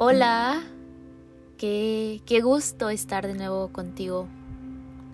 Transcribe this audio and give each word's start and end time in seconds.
Hola, 0.00 0.62
qué, 1.56 2.22
qué 2.24 2.40
gusto 2.40 2.88
estar 2.88 3.26
de 3.26 3.34
nuevo 3.34 3.72
contigo 3.72 4.28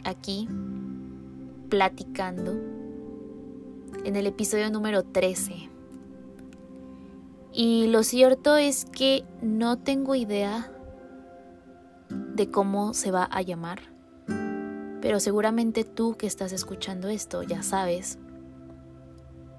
aquí, 0.04 0.46
platicando, 1.70 2.52
en 4.04 4.14
el 4.14 4.26
episodio 4.26 4.70
número 4.70 5.02
13. 5.02 5.70
Y 7.50 7.86
lo 7.86 8.02
cierto 8.02 8.58
es 8.58 8.84
que 8.84 9.24
no 9.40 9.78
tengo 9.78 10.14
idea 10.14 10.70
de 12.10 12.50
cómo 12.50 12.92
se 12.92 13.10
va 13.10 13.24
a 13.24 13.40
llamar, 13.40 13.80
pero 15.00 15.18
seguramente 15.18 15.84
tú 15.84 16.14
que 16.18 16.26
estás 16.26 16.52
escuchando 16.52 17.08
esto 17.08 17.42
ya 17.42 17.62
sabes. 17.62 18.18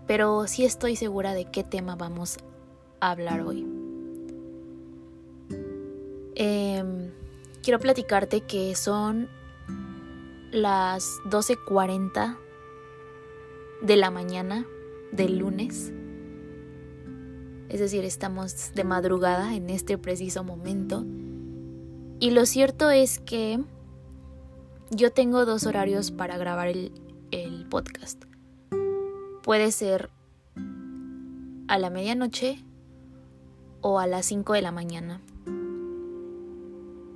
Pero 0.06 0.46
sí 0.46 0.66
estoy 0.66 0.96
segura 0.96 1.34
de 1.34 1.46
qué 1.46 1.64
tema 1.64 1.96
vamos 1.96 2.38
a 3.00 3.10
hablar 3.10 3.42
hoy. 3.42 3.75
Em, 6.36 7.12
quiero 7.64 7.80
platicarte 7.80 8.42
que 8.42 8.76
son 8.76 9.30
las 10.52 11.20
12.40 11.30 12.38
de 13.82 13.96
la 13.96 14.12
mañana 14.12 14.66
del 15.14 15.38
lunes. 15.38 15.94
Es 17.70 17.80
decir, 17.80 18.04
estamos 18.04 18.74
de 18.76 18.84
madrugada 18.84 19.56
en 19.56 19.70
este 19.70 19.98
preciso 19.98 20.44
momento. 20.44 21.06
Y 22.20 22.32
lo 22.32 22.46
cierto 22.46 22.90
es 22.90 23.20
que 23.20 23.64
yo 24.92 25.12
tengo 25.12 25.46
dos 25.46 25.66
horarios 25.66 26.12
para 26.12 26.38
grabar 26.38 26.68
el, 26.68 26.92
el 27.32 27.66
podcast. 27.68 28.24
Puede 29.42 29.72
ser 29.72 30.10
a 31.70 31.80
la 31.80 31.90
medianoche 31.90 32.64
o 33.80 34.00
a 34.00 34.08
las 34.08 34.26
5 34.26 34.54
de 34.54 34.62
la 34.62 34.72
mañana 34.72 35.22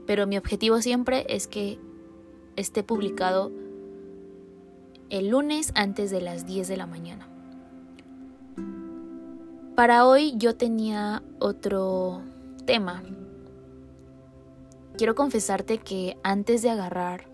pero 0.10 0.26
mi 0.26 0.40
objetivo 0.40 0.82
siempre 0.82 1.24
es 1.30 1.46
que 1.46 1.78
esté 2.56 2.82
publicado 2.82 3.52
el 5.12 5.28
lunes 5.28 5.72
antes 5.76 6.10
de 6.10 6.20
las 6.20 6.48
10 6.48 6.68
de 6.68 6.78
la 6.78 6.88
mañana. 6.88 7.30
Para 9.76 10.08
hoy 10.08 10.34
yo 10.36 10.56
tenía 10.56 11.22
otro 11.38 12.24
tema. 12.66 13.04
Quiero 14.98 15.14
confesarte 15.14 15.78
que 15.78 16.18
antes 16.24 16.64
de 16.64 16.72
agarrar 16.72 17.30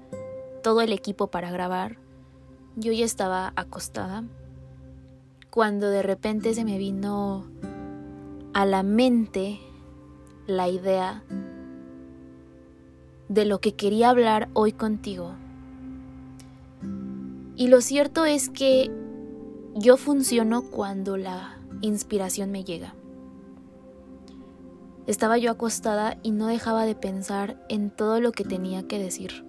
todo 0.62 0.81
el 0.81 0.92
equipo 0.92 1.28
para 1.28 1.52
grabar, 1.52 1.98
yo 2.76 2.92
ya 2.92 3.06
estaba 3.06 3.53
acostada 3.56 4.26
cuando 5.50 5.90
de 5.90 6.03
repente 6.03 6.53
se 6.53 6.66
me 6.66 6.78
vino 6.78 7.48
a 8.53 8.66
la 8.66 8.84
mente 8.84 9.62
la 10.46 10.68
idea 10.68 11.23
de 13.30 13.45
lo 13.45 13.59
que 13.59 13.73
quería 13.73 14.09
hablar 14.09 14.50
hoy 14.54 14.72
contigo. 14.72 15.34
Y 17.56 17.68
lo 17.68 17.81
cierto 17.81 18.26
es 18.26 18.50
que 18.50 18.92
yo 19.76 19.98
funciono 19.98 20.64
cuando 20.64 21.18
la 21.18 21.58
inspiración 21.81 22.52
me 22.52 22.64
llega. 22.64 22.96
Estaba 25.08 25.38
yo 25.38 25.52
acostada 25.52 26.18
y 26.23 26.31
no 26.31 26.48
dejaba 26.48 26.86
de 26.86 26.96
pensar 26.96 27.64
en 27.70 27.92
todo 27.92 28.20
lo 28.20 28.31
que 28.31 28.44
tenía 28.44 28.88
que 28.88 29.00
decir, 29.00 29.46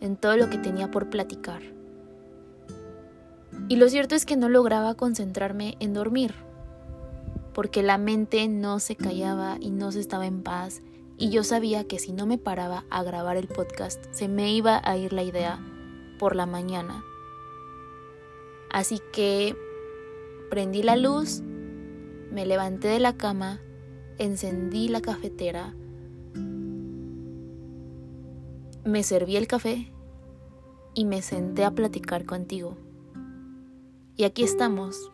en 0.00 0.16
todo 0.16 0.36
lo 0.36 0.50
que 0.50 0.58
tenía 0.58 0.90
por 0.90 1.08
platicar. 1.08 1.62
Y 3.68 3.76
lo 3.76 3.88
cierto 3.88 4.14
es 4.14 4.26
que 4.26 4.36
no 4.36 4.48
lograba 4.48 4.94
concentrarme 4.94 5.76
en 5.78 5.94
dormir, 5.94 6.34
porque 7.54 7.82
la 7.82 7.96
mente 7.96 8.48
no 8.48 8.80
se 8.80 8.96
callaba 8.96 9.56
y 9.60 9.70
no 9.70 9.92
se 9.92 10.00
estaba 10.00 10.26
en 10.26 10.42
paz 10.42 10.82
y 11.18 11.30
yo 11.30 11.44
sabía 11.44 11.84
que 11.84 11.98
si 11.98 12.12
no 12.12 12.26
me 12.26 12.38
paraba 12.38 12.84
a 12.90 13.02
grabar 13.02 13.36
el 13.36 13.48
podcast 13.48 14.04
se 14.10 14.28
me 14.28 14.52
iba 14.52 14.80
a 14.84 14.96
ir 14.96 15.12
la 15.12 15.22
idea 15.22 15.60
por 16.18 16.36
la 16.36 16.46
mañana. 16.46 17.04
Así 18.70 19.00
que 19.12 19.56
prendí 20.50 20.82
la 20.82 20.96
luz, 20.96 21.42
me 22.30 22.46
levanté 22.46 22.88
de 22.88 23.00
la 23.00 23.16
cama, 23.16 23.60
encendí 24.18 24.88
la 24.88 25.02
cafetera, 25.02 25.74
me 28.84 29.02
serví 29.02 29.36
el 29.36 29.46
café 29.46 29.92
y 30.94 31.04
me 31.04 31.22
senté 31.22 31.64
a 31.64 31.70
platicar 31.70 32.24
contigo. 32.24 32.76
Y 34.16 34.24
aquí 34.24 34.42
estamos, 34.42 35.10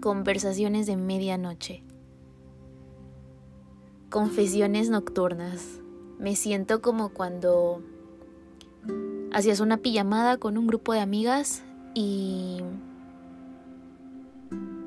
conversaciones 0.00 0.86
de 0.86 0.96
medianoche. 0.96 1.84
Confesiones 4.10 4.90
nocturnas. 4.90 5.78
Me 6.18 6.34
siento 6.34 6.82
como 6.82 7.10
cuando 7.10 7.80
hacías 9.32 9.60
una 9.60 9.76
pijamada 9.76 10.36
con 10.36 10.58
un 10.58 10.66
grupo 10.66 10.92
de 10.92 10.98
amigas 10.98 11.62
y 11.94 12.60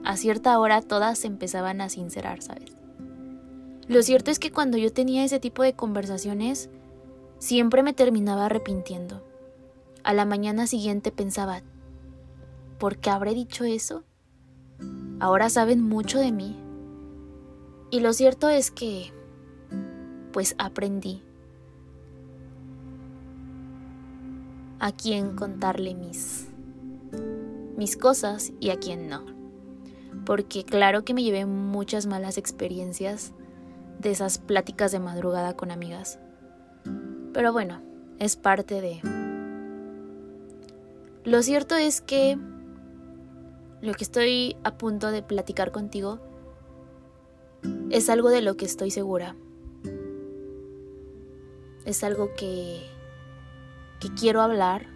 a 0.03 0.17
cierta 0.17 0.59
hora 0.59 0.81
todas 0.81 1.23
empezaban 1.23 1.79
a 1.79 1.87
sincerar, 1.87 2.41
¿sabes? 2.41 2.75
Lo 3.87 4.03
cierto 4.03 4.29
es 4.29 4.39
que 4.39 4.51
cuando 4.51 4.77
yo 4.77 4.91
tenía 4.91 5.23
ese 5.23 5.39
tipo 5.39 5.63
de 5.63 5.71
conversaciones, 5.71 6.69
siempre 7.39 7.81
me 7.81 7.93
terminaba 7.93 8.47
arrepintiendo. 8.47 9.23
A 10.03 10.13
la 10.13 10.25
mañana 10.25 10.67
siguiente 10.67 11.13
pensaba, 11.13 11.61
¿por 12.77 12.97
qué 12.97 13.09
habré 13.09 13.33
dicho 13.33 13.63
eso? 13.63 14.03
Ahora 15.21 15.49
saben 15.49 15.81
mucho 15.81 16.19
de 16.19 16.33
mí. 16.33 16.62
Y 17.93 17.99
lo 17.99 18.11
cierto 18.11 18.49
es 18.49 18.71
que, 18.71 19.13
pues 20.31 20.55
aprendí 20.57 21.21
a 24.79 24.91
quién 24.91 25.35
contarle 25.35 25.93
mis, 25.93 26.47
mis 27.77 27.95
cosas 27.95 28.51
y 28.59 28.71
a 28.71 28.79
quién 28.79 29.09
no. 29.09 29.23
Porque 30.25 30.63
claro 30.63 31.05
que 31.05 31.13
me 31.13 31.21
llevé 31.21 31.45
muchas 31.45 32.07
malas 32.07 32.39
experiencias 32.39 33.31
de 33.99 34.09
esas 34.09 34.39
pláticas 34.39 34.91
de 34.91 34.97
madrugada 34.97 35.55
con 35.55 35.69
amigas. 35.69 36.17
Pero 37.31 37.53
bueno, 37.53 37.83
es 38.17 38.37
parte 38.37 38.81
de... 38.81 39.01
Lo 41.25 41.43
cierto 41.43 41.75
es 41.75 42.01
que 42.01 42.39
lo 43.81 43.93
que 43.93 44.03
estoy 44.03 44.57
a 44.63 44.79
punto 44.79 45.11
de 45.11 45.21
platicar 45.21 45.71
contigo 45.71 46.32
es 47.93 48.09
algo 48.09 48.29
de 48.29 48.41
lo 48.41 48.57
que 48.57 48.65
estoy 48.65 48.89
segura. 48.89 49.35
Es 51.85 52.03
algo 52.03 52.33
que, 52.33 52.81
que 53.99 54.11
quiero 54.15 54.41
hablar 54.41 54.87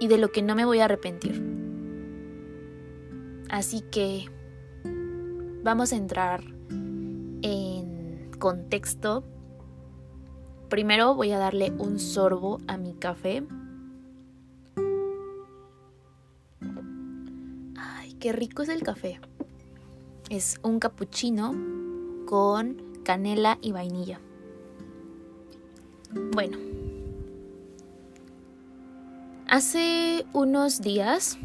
y 0.00 0.08
de 0.08 0.18
lo 0.18 0.30
que 0.32 0.42
no 0.42 0.54
me 0.54 0.66
voy 0.66 0.80
a 0.80 0.84
arrepentir. 0.84 1.42
Así 3.48 3.80
que 3.80 4.26
vamos 5.62 5.94
a 5.94 5.96
entrar 5.96 6.44
en 7.40 8.30
contexto. 8.38 9.24
Primero 10.68 11.14
voy 11.14 11.32
a 11.32 11.38
darle 11.38 11.72
un 11.78 11.98
sorbo 11.98 12.58
a 12.66 12.76
mi 12.76 12.92
café. 12.92 13.42
qué 18.20 18.32
rico 18.32 18.62
es 18.62 18.70
el 18.70 18.82
café. 18.82 19.20
Es 20.30 20.58
un 20.62 20.78
cappuccino 20.80 21.54
con 22.26 22.82
canela 23.04 23.58
y 23.60 23.72
vainilla. 23.72 24.20
Bueno, 26.32 26.58
hace 29.48 30.24
unos 30.32 30.80
días 30.80 31.38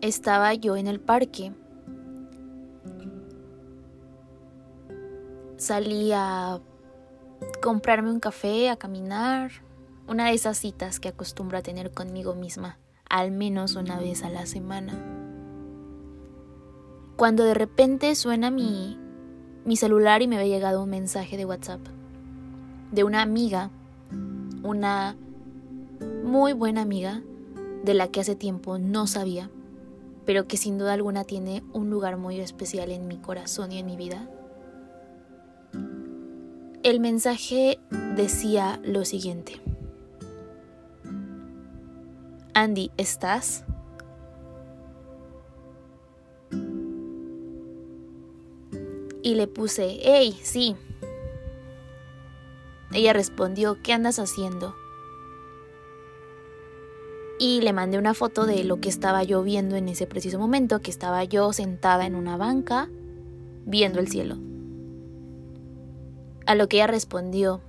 estaba 0.00 0.54
yo 0.54 0.76
en 0.76 0.86
el 0.86 1.00
parque. 1.00 1.52
Salí 5.56 6.12
a 6.12 6.60
comprarme 7.62 8.10
un 8.10 8.20
café, 8.20 8.70
a 8.70 8.76
caminar, 8.76 9.50
una 10.06 10.26
de 10.26 10.34
esas 10.34 10.58
citas 10.58 11.00
que 11.00 11.08
acostumbro 11.08 11.58
a 11.58 11.62
tener 11.62 11.90
conmigo 11.90 12.34
misma 12.34 12.78
al 13.08 13.30
menos 13.30 13.74
una 13.74 13.98
vez 13.98 14.22
a 14.22 14.30
la 14.30 14.46
semana. 14.46 15.17
Cuando 17.18 17.42
de 17.42 17.54
repente 17.54 18.14
suena 18.14 18.48
mi, 18.52 18.96
mi 19.64 19.74
celular 19.74 20.22
y 20.22 20.28
me 20.28 20.36
había 20.38 20.54
llegado 20.54 20.84
un 20.84 20.90
mensaje 20.90 21.36
de 21.36 21.44
WhatsApp 21.44 21.80
de 22.92 23.02
una 23.02 23.22
amiga, 23.22 23.70
una 24.62 25.16
muy 26.22 26.52
buena 26.52 26.82
amiga 26.82 27.20
de 27.82 27.94
la 27.94 28.06
que 28.06 28.20
hace 28.20 28.36
tiempo 28.36 28.78
no 28.78 29.08
sabía, 29.08 29.50
pero 30.26 30.46
que 30.46 30.56
sin 30.56 30.78
duda 30.78 30.92
alguna 30.92 31.24
tiene 31.24 31.64
un 31.72 31.90
lugar 31.90 32.18
muy 32.18 32.38
especial 32.38 32.92
en 32.92 33.08
mi 33.08 33.16
corazón 33.16 33.72
y 33.72 33.80
en 33.80 33.86
mi 33.86 33.96
vida. 33.96 34.30
El 36.84 37.00
mensaje 37.00 37.80
decía 38.14 38.80
lo 38.84 39.04
siguiente. 39.04 39.60
Andy, 42.54 42.92
¿estás? 42.96 43.64
Y 49.28 49.34
le 49.34 49.46
puse, 49.46 49.98
hey, 50.00 50.40
sí. 50.42 50.74
Ella 52.94 53.12
respondió, 53.12 53.76
¿qué 53.82 53.92
andas 53.92 54.18
haciendo? 54.18 54.74
Y 57.38 57.60
le 57.60 57.74
mandé 57.74 57.98
una 57.98 58.14
foto 58.14 58.46
de 58.46 58.64
lo 58.64 58.80
que 58.80 58.88
estaba 58.88 59.22
yo 59.24 59.42
viendo 59.42 59.76
en 59.76 59.90
ese 59.90 60.06
preciso 60.06 60.38
momento, 60.38 60.80
que 60.80 60.90
estaba 60.90 61.24
yo 61.24 61.52
sentada 61.52 62.06
en 62.06 62.14
una 62.14 62.38
banca 62.38 62.88
viendo 63.66 64.00
el 64.00 64.08
cielo. 64.08 64.38
A 66.46 66.54
lo 66.54 66.66
que 66.66 66.78
ella 66.78 66.86
respondió, 66.86 67.60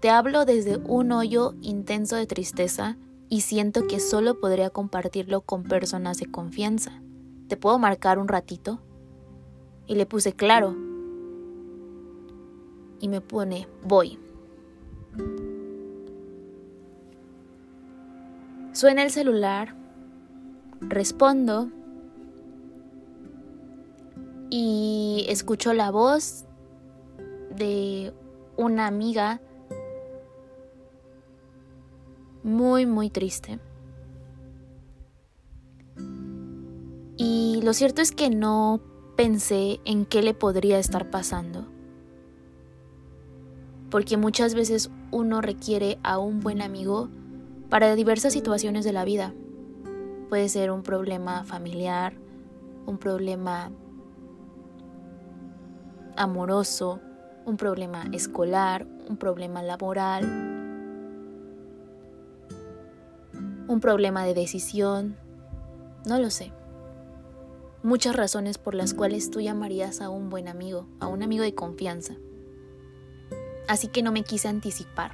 te 0.00 0.10
hablo 0.10 0.44
desde 0.44 0.78
un 0.78 1.12
hoyo 1.12 1.54
intenso 1.60 2.16
de 2.16 2.26
tristeza 2.26 2.96
y 3.28 3.42
siento 3.42 3.86
que 3.86 4.00
solo 4.00 4.40
podría 4.40 4.70
compartirlo 4.70 5.42
con 5.42 5.62
personas 5.62 6.18
de 6.18 6.26
confianza. 6.26 7.00
¿Te 7.46 7.56
puedo 7.56 7.78
marcar 7.78 8.18
un 8.18 8.26
ratito? 8.26 8.80
Y 9.86 9.94
le 9.94 10.06
puse 10.06 10.32
claro. 10.32 10.74
Y 13.04 13.08
me 13.08 13.20
pone, 13.20 13.68
voy. 13.82 14.18
Suena 18.72 19.02
el 19.02 19.10
celular, 19.10 19.76
respondo 20.80 21.68
y 24.48 25.26
escucho 25.28 25.74
la 25.74 25.90
voz 25.90 26.46
de 27.54 28.14
una 28.56 28.86
amiga 28.86 29.42
muy, 32.42 32.86
muy 32.86 33.10
triste. 33.10 33.58
Y 37.18 37.60
lo 37.62 37.74
cierto 37.74 38.00
es 38.00 38.12
que 38.12 38.30
no 38.30 38.80
pensé 39.14 39.78
en 39.84 40.06
qué 40.06 40.22
le 40.22 40.32
podría 40.32 40.78
estar 40.78 41.10
pasando. 41.10 41.73
Porque 43.94 44.16
muchas 44.16 44.56
veces 44.56 44.90
uno 45.12 45.40
requiere 45.40 46.00
a 46.02 46.18
un 46.18 46.40
buen 46.40 46.62
amigo 46.62 47.10
para 47.70 47.94
diversas 47.94 48.32
situaciones 48.32 48.84
de 48.84 48.92
la 48.92 49.04
vida. 49.04 49.32
Puede 50.28 50.48
ser 50.48 50.72
un 50.72 50.82
problema 50.82 51.44
familiar, 51.44 52.12
un 52.86 52.98
problema 52.98 53.70
amoroso, 56.16 56.98
un 57.46 57.56
problema 57.56 58.02
escolar, 58.10 58.84
un 59.08 59.16
problema 59.16 59.62
laboral, 59.62 60.24
un 63.68 63.78
problema 63.80 64.24
de 64.24 64.34
decisión, 64.34 65.16
no 66.04 66.18
lo 66.18 66.30
sé. 66.30 66.50
Muchas 67.84 68.16
razones 68.16 68.58
por 68.58 68.74
las 68.74 68.92
cuales 68.92 69.30
tú 69.30 69.40
llamarías 69.40 70.00
a 70.00 70.10
un 70.10 70.30
buen 70.30 70.48
amigo, 70.48 70.88
a 70.98 71.06
un 71.06 71.22
amigo 71.22 71.44
de 71.44 71.54
confianza. 71.54 72.16
Así 73.68 73.88
que 73.88 74.02
no 74.02 74.12
me 74.12 74.24
quise 74.24 74.48
anticipar. 74.48 75.12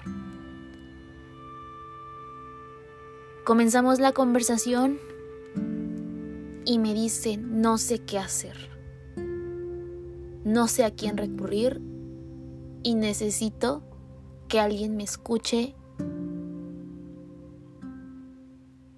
Comenzamos 3.45 4.01
la 4.01 4.13
conversación 4.13 4.99
y 6.65 6.79
me 6.79 6.95
dice, 6.95 7.37
no 7.37 7.79
sé 7.79 8.01
qué 8.01 8.19
hacer 8.19 8.71
no 10.45 10.69
sé 10.69 10.85
a 10.85 10.91
quién 10.91 11.17
recurrir 11.17 11.81
y 12.83 12.95
necesito 12.95 13.83
que 14.49 14.59
alguien 14.59 14.97
me 14.97 15.05
escuche 15.05 15.75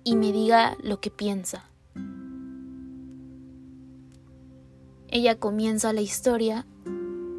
y 0.05 0.17
me 0.17 0.33
diga 0.33 0.77
lo 0.83 1.01
que 1.01 1.11
piensa. 1.11 1.69
Ella 5.09 5.39
comienza 5.39 5.93
la 5.93 6.01
historia 6.01 6.67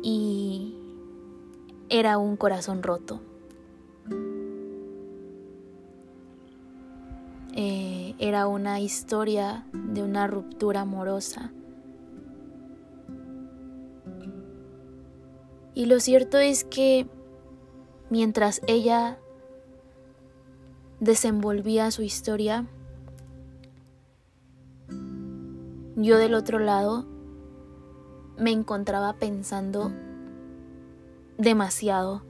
y 0.04 0.52
era 1.94 2.18
un 2.18 2.36
corazón 2.36 2.84
roto. 2.84 3.22
Eh, 7.56 8.16
era 8.19 8.48
una 8.48 8.80
historia 8.80 9.66
de 9.72 10.04
una 10.04 10.28
ruptura 10.28 10.81
amorosa 10.81 11.51
Y 15.75 15.88
lo 15.88 16.00
cierto 16.00 16.38
es 16.38 16.63
que 16.63 17.07
mientras 18.12 18.62
ella 18.68 19.18
desenvolvía 21.00 21.89
su 21.89 22.04
historia, 22.04 22.68
yo 25.96 26.18
del 26.18 26.36
otro 26.36 26.60
lado 26.60 27.06
me 28.38 28.51
encontraba 28.51 29.13
pensando 29.13 29.92
demasiado. 31.38 32.24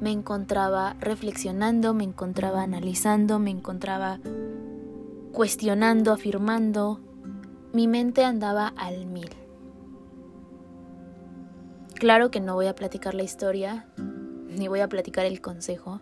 Me 0.00 0.10
encontraba 0.10 0.96
reflexionando, 1.00 1.94
me 1.94 2.04
encontraba 2.04 2.62
analizando, 2.62 3.38
me 3.38 3.50
encontraba 3.50 4.20
cuestionando, 5.32 6.12
afirmando. 6.12 7.00
Mi 7.72 7.88
mente 7.88 8.24
andaba 8.24 8.68
al 8.68 9.06
mil. 9.06 9.30
Claro 11.94 12.30
que 12.30 12.40
no 12.40 12.54
voy 12.54 12.66
a 12.66 12.74
platicar 12.74 13.14
la 13.14 13.22
historia, 13.22 13.86
ni 13.96 14.68
voy 14.68 14.80
a 14.80 14.88
platicar 14.88 15.24
el 15.24 15.40
consejo. 15.40 16.00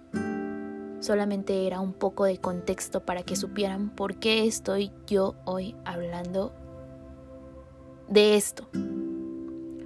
Solamente 0.98 1.66
era 1.66 1.80
un 1.80 1.92
poco 1.92 2.24
de 2.24 2.38
contexto 2.38 3.04
para 3.04 3.22
que 3.22 3.36
supieran 3.36 3.90
por 3.90 4.16
qué 4.16 4.46
estoy 4.46 4.90
yo 5.06 5.34
hoy 5.44 5.76
hablando 5.84 6.52
de 8.08 8.36
esto. 8.36 8.68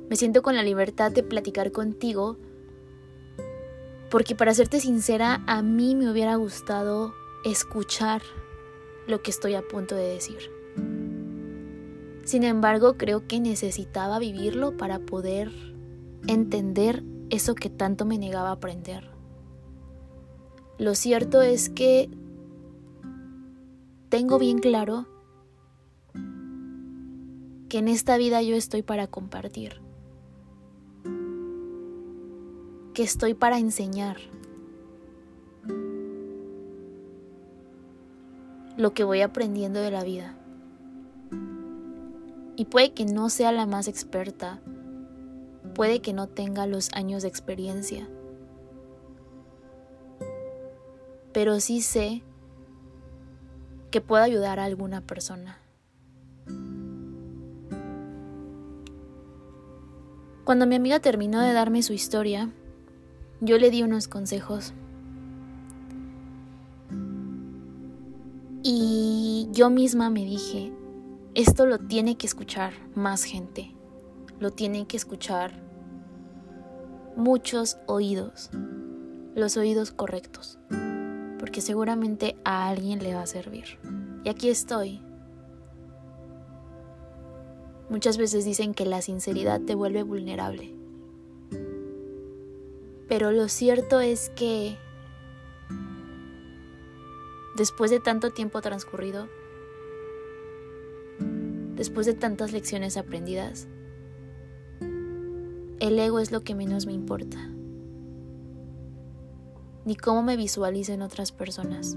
Me 0.08 0.16
siento 0.16 0.42
con 0.42 0.56
la 0.56 0.62
libertad 0.62 1.12
de 1.12 1.22
platicar 1.22 1.72
contigo 1.72 2.38
porque 4.10 4.34
para 4.34 4.54
serte 4.54 4.80
sincera, 4.80 5.42
a 5.46 5.62
mí 5.62 5.94
me 5.94 6.10
hubiera 6.10 6.36
gustado 6.36 7.12
escuchar 7.44 8.22
lo 9.06 9.22
que 9.22 9.30
estoy 9.30 9.54
a 9.54 9.62
punto 9.62 9.94
de 9.94 10.08
decir. 10.08 10.50
Sin 12.24 12.42
embargo, 12.42 12.96
creo 12.96 13.26
que 13.26 13.40
necesitaba 13.40 14.18
vivirlo 14.18 14.76
para 14.76 14.98
poder 14.98 15.50
entender 16.26 17.02
eso 17.30 17.54
que 17.54 17.70
tanto 17.70 18.04
me 18.06 18.18
negaba 18.18 18.50
a 18.50 18.52
aprender. 18.52 19.10
Lo 20.78 20.94
cierto 20.94 21.42
es 21.42 21.68
que 21.68 22.08
tengo 24.08 24.38
bien 24.38 24.58
claro 24.58 25.06
que 27.68 27.78
en 27.78 27.88
esta 27.88 28.16
vida 28.16 28.40
yo 28.40 28.56
estoy 28.56 28.82
para 28.82 29.06
compartir, 29.06 29.82
que 32.98 33.04
estoy 33.04 33.32
para 33.32 33.60
enseñar 33.60 34.16
lo 38.76 38.92
que 38.92 39.04
voy 39.04 39.20
aprendiendo 39.20 39.80
de 39.80 39.92
la 39.92 40.02
vida. 40.02 40.34
Y 42.56 42.64
puede 42.64 42.94
que 42.94 43.04
no 43.04 43.30
sea 43.30 43.52
la 43.52 43.66
más 43.66 43.86
experta, 43.86 44.60
Puede 45.76 46.00
que 46.00 46.12
no 46.12 46.26
tenga 46.26 46.66
los 46.66 46.90
años 46.92 47.22
de 47.22 47.28
experiencia, 47.28 48.08
pero 51.32 51.60
sí 51.60 51.82
sé 51.82 52.24
que 53.92 54.00
puedo 54.00 54.24
ayudar 54.24 54.58
a 54.58 54.64
alguna 54.64 55.02
persona. 55.02 55.60
Cuando 60.44 60.66
mi 60.66 60.74
amiga 60.74 60.98
terminó 60.98 61.40
de 61.42 61.52
darme 61.52 61.84
su 61.84 61.92
historia, 61.92 62.50
yo 63.40 63.58
le 63.58 63.70
di 63.70 63.82
unos 63.82 64.08
consejos. 64.08 64.72
Y 68.62 69.48
yo 69.52 69.70
misma 69.70 70.10
me 70.10 70.24
dije, 70.24 70.72
esto 71.34 71.66
lo 71.66 71.78
tiene 71.78 72.16
que 72.16 72.26
escuchar 72.26 72.72
más 72.94 73.22
gente, 73.22 73.72
lo 74.40 74.50
tiene 74.50 74.86
que 74.86 74.96
escuchar 74.96 75.52
muchos 77.16 77.78
oídos, 77.86 78.50
los 79.34 79.56
oídos 79.56 79.92
correctos, 79.92 80.58
porque 81.38 81.60
seguramente 81.60 82.36
a 82.44 82.68
alguien 82.68 83.02
le 83.02 83.14
va 83.14 83.22
a 83.22 83.26
servir. 83.26 83.78
Y 84.24 84.28
aquí 84.28 84.50
estoy. 84.50 85.00
Muchas 87.88 88.18
veces 88.18 88.44
dicen 88.44 88.74
que 88.74 88.84
la 88.84 89.00
sinceridad 89.00 89.60
te 89.60 89.74
vuelve 89.74 90.02
vulnerable. 90.02 90.77
Pero 93.08 93.32
lo 93.32 93.48
cierto 93.48 94.00
es 94.00 94.30
que 94.30 94.76
después 97.56 97.90
de 97.90 98.00
tanto 98.00 98.30
tiempo 98.30 98.60
transcurrido, 98.60 99.28
después 101.74 102.06
de 102.06 102.14
tantas 102.14 102.52
lecciones 102.52 102.96
aprendidas, 102.96 103.66
el 105.80 105.98
ego 105.98 106.18
es 106.18 106.32
lo 106.32 106.42
que 106.42 106.54
menos 106.54 106.86
me 106.86 106.92
importa, 106.92 107.38
ni 109.86 109.96
cómo 109.96 110.22
me 110.22 110.36
visualicen 110.36 111.02
otras 111.02 111.32
personas. 111.32 111.96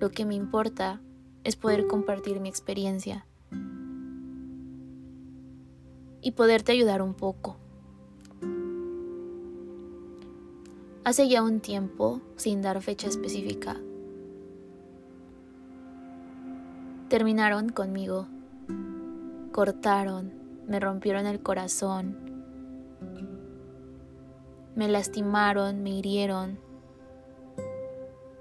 Lo 0.00 0.10
que 0.10 0.24
me 0.24 0.34
importa 0.34 1.00
es 1.44 1.54
poder 1.54 1.86
compartir 1.86 2.40
mi 2.40 2.48
experiencia 2.48 3.24
y 6.20 6.32
poderte 6.32 6.72
ayudar 6.72 7.02
un 7.02 7.14
poco. 7.14 7.61
Hace 11.04 11.28
ya 11.28 11.42
un 11.42 11.60
tiempo, 11.60 12.20
sin 12.36 12.62
dar 12.62 12.80
fecha 12.80 13.08
específica, 13.08 13.76
terminaron 17.08 17.70
conmigo, 17.70 18.28
cortaron, 19.52 20.32
me 20.66 20.80
rompieron 20.80 21.26
el 21.26 21.42
corazón, 21.42 22.16
me 24.74 24.88
lastimaron, 24.88 25.82
me 25.82 25.90
hirieron, 25.90 26.58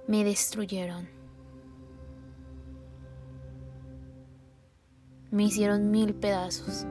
me 0.07 0.23
destruyeron. 0.23 1.09
Me 5.31 5.43
hicieron 5.43 5.91
mil 5.91 6.13
pedazos. 6.13 6.85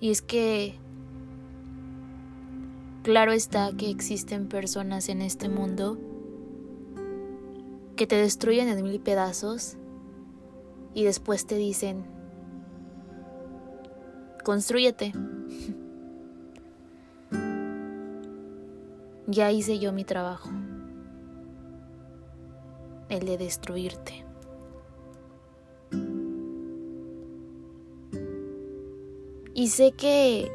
Y 0.00 0.10
es 0.10 0.20
que, 0.20 0.74
claro 3.02 3.32
está 3.32 3.72
que 3.76 3.88
existen 3.90 4.48
personas 4.48 5.08
en 5.08 5.22
este 5.22 5.48
mundo 5.48 5.98
que 7.96 8.06
te 8.06 8.16
destruyen 8.16 8.68
en 8.68 8.82
mil 8.82 9.00
pedazos 9.00 9.78
y 10.92 11.04
después 11.04 11.46
te 11.46 11.56
dicen, 11.56 12.04
construyete. 14.44 15.12
ya 19.26 19.50
hice 19.50 19.78
yo 19.78 19.92
mi 19.92 20.04
trabajo, 20.04 20.50
el 23.08 23.24
de 23.26 23.38
destruirte. 23.38 24.25
Y 29.56 29.68
sé 29.68 29.92
que 29.92 30.52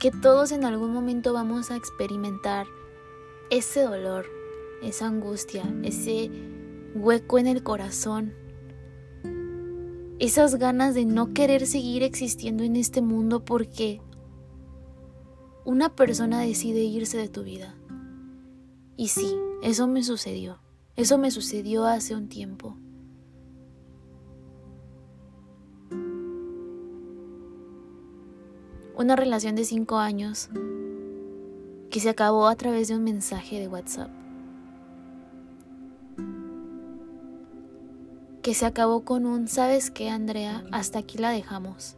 que 0.00 0.10
todos 0.10 0.50
en 0.50 0.64
algún 0.64 0.92
momento 0.92 1.32
vamos 1.32 1.70
a 1.70 1.76
experimentar 1.76 2.66
ese 3.48 3.82
dolor, 3.82 4.26
esa 4.82 5.06
angustia, 5.06 5.62
ese 5.84 6.32
hueco 6.96 7.38
en 7.38 7.46
el 7.46 7.62
corazón, 7.62 8.34
esas 10.18 10.56
ganas 10.56 10.96
de 10.96 11.04
no 11.04 11.32
querer 11.32 11.68
seguir 11.68 12.02
existiendo 12.02 12.64
en 12.64 12.74
este 12.74 13.02
mundo 13.02 13.44
porque 13.44 14.00
una 15.64 15.94
persona 15.94 16.40
decide 16.40 16.80
irse 16.80 17.18
de 17.18 17.28
tu 17.28 17.44
vida. 17.44 17.76
Y 18.96 19.08
sí, 19.08 19.36
eso 19.62 19.86
me 19.86 20.02
sucedió. 20.02 20.58
Eso 20.96 21.18
me 21.18 21.30
sucedió 21.30 21.86
hace 21.86 22.16
un 22.16 22.28
tiempo. 22.28 22.76
Una 28.98 29.14
relación 29.14 29.54
de 29.54 29.64
cinco 29.64 29.98
años 29.98 30.50
que 31.88 32.00
se 32.00 32.08
acabó 32.08 32.48
a 32.48 32.56
través 32.56 32.88
de 32.88 32.96
un 32.96 33.04
mensaje 33.04 33.60
de 33.60 33.68
WhatsApp. 33.68 34.10
Que 38.42 38.54
se 38.54 38.66
acabó 38.66 39.04
con 39.04 39.24
un, 39.24 39.46
¿sabes 39.46 39.92
qué, 39.92 40.10
Andrea? 40.10 40.64
Hasta 40.72 40.98
aquí 40.98 41.16
la 41.16 41.30
dejamos. 41.30 41.96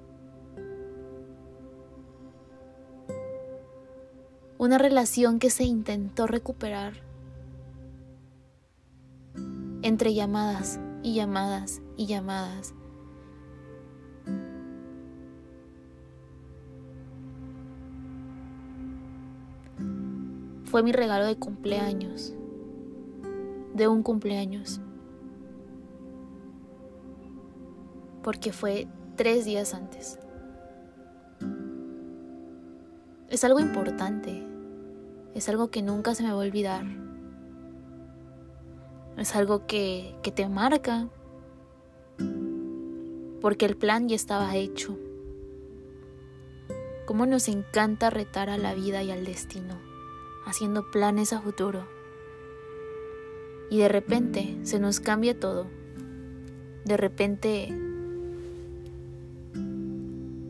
Una 4.58 4.76
relación 4.76 5.38
que 5.38 5.48
se 5.48 5.64
intentó 5.64 6.26
recuperar 6.26 6.92
entre 9.80 10.12
llamadas 10.12 10.78
y 11.02 11.14
llamadas 11.14 11.80
y 11.96 12.04
llamadas 12.04 12.74
Fue 20.70 20.84
mi 20.84 20.92
regalo 20.92 21.26
de 21.26 21.34
cumpleaños, 21.34 22.32
de 23.74 23.88
un 23.88 24.04
cumpleaños, 24.04 24.80
porque 28.22 28.52
fue 28.52 28.86
tres 29.16 29.44
días 29.44 29.74
antes. 29.74 30.20
Es 33.28 33.42
algo 33.42 33.58
importante, 33.58 34.46
es 35.34 35.48
algo 35.48 35.72
que 35.72 35.82
nunca 35.82 36.14
se 36.14 36.22
me 36.22 36.28
va 36.28 36.36
a 36.36 36.46
olvidar, 36.46 36.84
es 39.16 39.34
algo 39.34 39.66
que, 39.66 40.14
que 40.22 40.30
te 40.30 40.48
marca, 40.48 41.08
porque 43.40 43.66
el 43.66 43.76
plan 43.76 44.08
ya 44.08 44.14
estaba 44.14 44.54
hecho. 44.54 44.96
Cómo 47.06 47.26
nos 47.26 47.48
encanta 47.48 48.08
retar 48.08 48.50
a 48.50 48.56
la 48.56 48.72
vida 48.72 49.02
y 49.02 49.10
al 49.10 49.24
destino 49.24 49.89
haciendo 50.50 50.90
planes 50.90 51.32
a 51.32 51.40
futuro. 51.40 51.86
Y 53.70 53.78
de 53.78 53.88
repente 53.88 54.58
se 54.64 54.78
nos 54.78 55.00
cambia 55.00 55.38
todo. 55.38 55.68
De 56.84 56.96
repente 56.96 57.68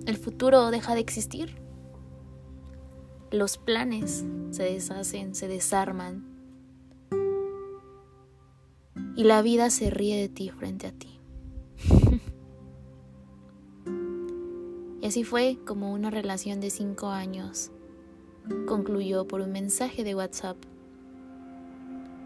el 0.07 0.17
futuro 0.17 0.71
deja 0.71 0.95
de 0.95 1.01
existir. 1.01 1.57
Los 3.31 3.59
planes 3.59 4.25
se 4.51 4.65
deshacen, 4.65 5.35
se 5.35 5.47
desarman. 5.47 6.25
Y 9.15 9.25
la 9.25 9.43
vida 9.43 9.71
se 9.71 9.91
ríe 9.91 10.17
de 10.17 10.29
ti 10.29 10.49
frente 10.51 10.87
a 10.87 10.93
ti. 10.93 11.21
y 15.03 15.07
así 15.07 15.25
fue 15.25 15.59
como 15.67 15.93
una 15.93 16.11
relación 16.11 16.61
de 16.61 16.71
cinco 16.71 17.09
años 17.11 17.71
concluyó 18.67 19.27
por 19.27 19.41
un 19.41 19.53
mensaje 19.53 20.05
de 20.05 20.15
WhatsApp 20.15 20.57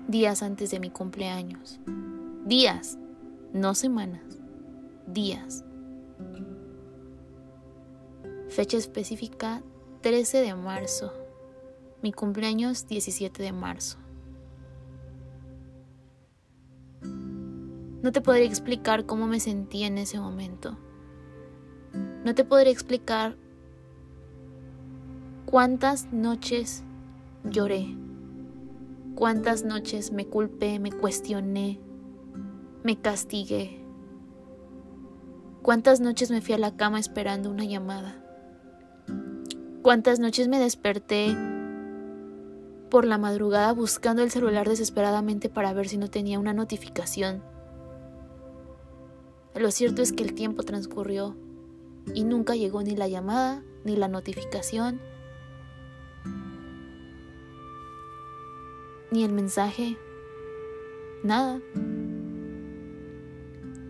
días 0.09 0.42
antes 0.42 0.71
de 0.71 0.80
mi 0.80 0.90
cumpleaños. 0.90 1.80
Días, 2.44 2.99
no 3.52 3.75
semanas, 3.75 4.23
días. 5.06 5.64
Fecha 8.49 8.76
específica 8.76 9.62
13 10.02 10.42
de 10.42 10.54
marzo. 10.54 11.12
Mi 12.02 12.12
cumpleaños 12.12 12.87
17 12.87 13.42
de 13.42 13.52
marzo. 13.52 13.99
No 17.02 18.12
te 18.12 18.21
podría 18.21 18.44
explicar 18.44 19.06
cómo 19.06 19.26
me 19.26 19.40
sentí 19.40 19.85
en 19.85 19.97
ese 19.97 20.21
momento. 20.21 20.76
No 22.23 22.35
te 22.35 22.44
podría 22.44 22.71
explicar 22.71 23.37
cuántas 25.46 26.12
noches 26.12 26.82
lloré, 27.44 27.96
cuántas 29.14 29.64
noches 29.64 30.12
me 30.12 30.26
culpé, 30.26 30.78
me 30.78 30.90
cuestioné, 30.90 31.80
me 32.82 33.00
castigué, 33.00 33.84
cuántas 35.62 36.00
noches 36.00 36.30
me 36.30 36.40
fui 36.40 36.54
a 36.54 36.58
la 36.58 36.76
cama 36.76 36.98
esperando 36.98 37.50
una 37.50 37.64
llamada, 37.64 38.24
cuántas 39.82 40.18
noches 40.18 40.48
me 40.48 40.58
desperté 40.58 41.36
por 42.90 43.04
la 43.04 43.18
madrugada 43.18 43.72
buscando 43.72 44.22
el 44.22 44.30
celular 44.30 44.68
desesperadamente 44.68 45.48
para 45.48 45.72
ver 45.72 45.88
si 45.88 45.98
no 45.98 46.08
tenía 46.08 46.38
una 46.38 46.54
notificación. 46.54 47.42
Lo 49.54 49.70
cierto 49.70 50.02
es 50.02 50.12
que 50.12 50.24
el 50.24 50.34
tiempo 50.34 50.62
transcurrió 50.62 51.36
y 52.14 52.24
nunca 52.24 52.54
llegó 52.54 52.82
ni 52.82 52.96
la 52.96 53.08
llamada 53.08 53.62
ni 53.84 53.96
la 53.96 54.08
notificación 54.08 55.00
ni 59.14 59.23
el 59.23 59.33
mensaje, 59.33 59.97
nada. 61.23 61.61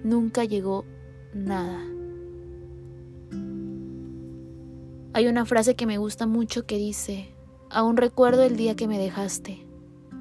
Nunca 0.02 0.44
llegó 0.44 0.84
nada. 1.32 1.82
Hay 5.14 5.26
una 5.26 5.46
frase 5.46 5.76
que 5.76 5.86
me 5.86 5.96
gusta 5.96 6.26
mucho 6.26 6.66
que 6.66 6.76
dice, 6.76 7.34
aún 7.70 7.96
recuerdo 7.96 8.42
el 8.42 8.58
día 8.58 8.76
que 8.76 8.86
me 8.86 8.98
dejaste. 8.98 9.66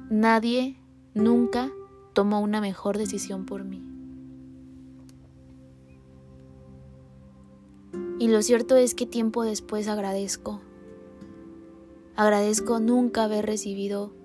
Nadie 0.08 0.80
nunca 1.12 1.70
tomó 2.14 2.40
una 2.40 2.62
mejor 2.62 2.96
decisión 2.96 3.44
por 3.44 3.62
mí. 3.62 3.82
Y 8.18 8.28
lo 8.28 8.40
cierto 8.40 8.76
es 8.76 8.94
que 8.94 9.04
tiempo 9.04 9.42
después 9.42 9.86
agradezco. 9.86 10.62
Agradezco 12.16 12.80
nunca 12.80 13.24
haber 13.24 13.44
recibido 13.44 14.23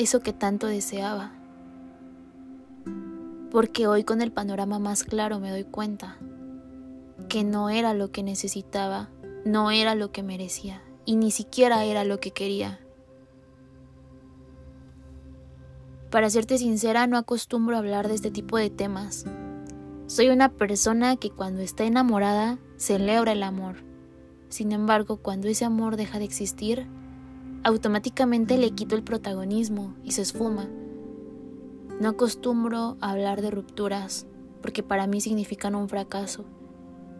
eso 0.00 0.20
que 0.20 0.32
tanto 0.32 0.66
deseaba. 0.66 1.32
Porque 3.50 3.86
hoy 3.86 4.02
con 4.04 4.22
el 4.22 4.32
panorama 4.32 4.78
más 4.78 5.04
claro 5.04 5.40
me 5.40 5.50
doy 5.50 5.64
cuenta 5.64 6.16
que 7.28 7.44
no 7.44 7.68
era 7.68 7.92
lo 7.92 8.10
que 8.10 8.22
necesitaba, 8.22 9.10
no 9.44 9.70
era 9.70 9.94
lo 9.94 10.10
que 10.10 10.22
merecía 10.22 10.82
y 11.04 11.16
ni 11.16 11.30
siquiera 11.30 11.84
era 11.84 12.04
lo 12.04 12.18
que 12.18 12.30
quería. 12.30 12.80
Para 16.10 16.30
serte 16.30 16.56
sincera, 16.56 17.06
no 17.06 17.18
acostumbro 17.18 17.76
a 17.76 17.80
hablar 17.80 18.08
de 18.08 18.14
este 18.14 18.30
tipo 18.30 18.56
de 18.56 18.70
temas. 18.70 19.26
Soy 20.06 20.30
una 20.30 20.48
persona 20.48 21.16
que 21.16 21.30
cuando 21.30 21.60
está 21.60 21.84
enamorada 21.84 22.58
celebra 22.78 23.32
el 23.32 23.42
amor. 23.42 23.84
Sin 24.48 24.72
embargo, 24.72 25.18
cuando 25.18 25.46
ese 25.46 25.64
amor 25.64 25.96
deja 25.96 26.18
de 26.18 26.24
existir, 26.24 26.88
automáticamente 27.62 28.56
le 28.58 28.70
quito 28.70 28.96
el 28.96 29.02
protagonismo 29.02 29.94
y 30.02 30.12
se 30.12 30.22
esfuma. 30.22 30.68
No 32.00 32.10
acostumbro 32.10 32.96
a 33.00 33.10
hablar 33.10 33.42
de 33.42 33.50
rupturas 33.50 34.26
porque 34.62 34.82
para 34.82 35.06
mí 35.06 35.20
significan 35.20 35.74
un 35.74 35.88
fracaso. 35.88 36.44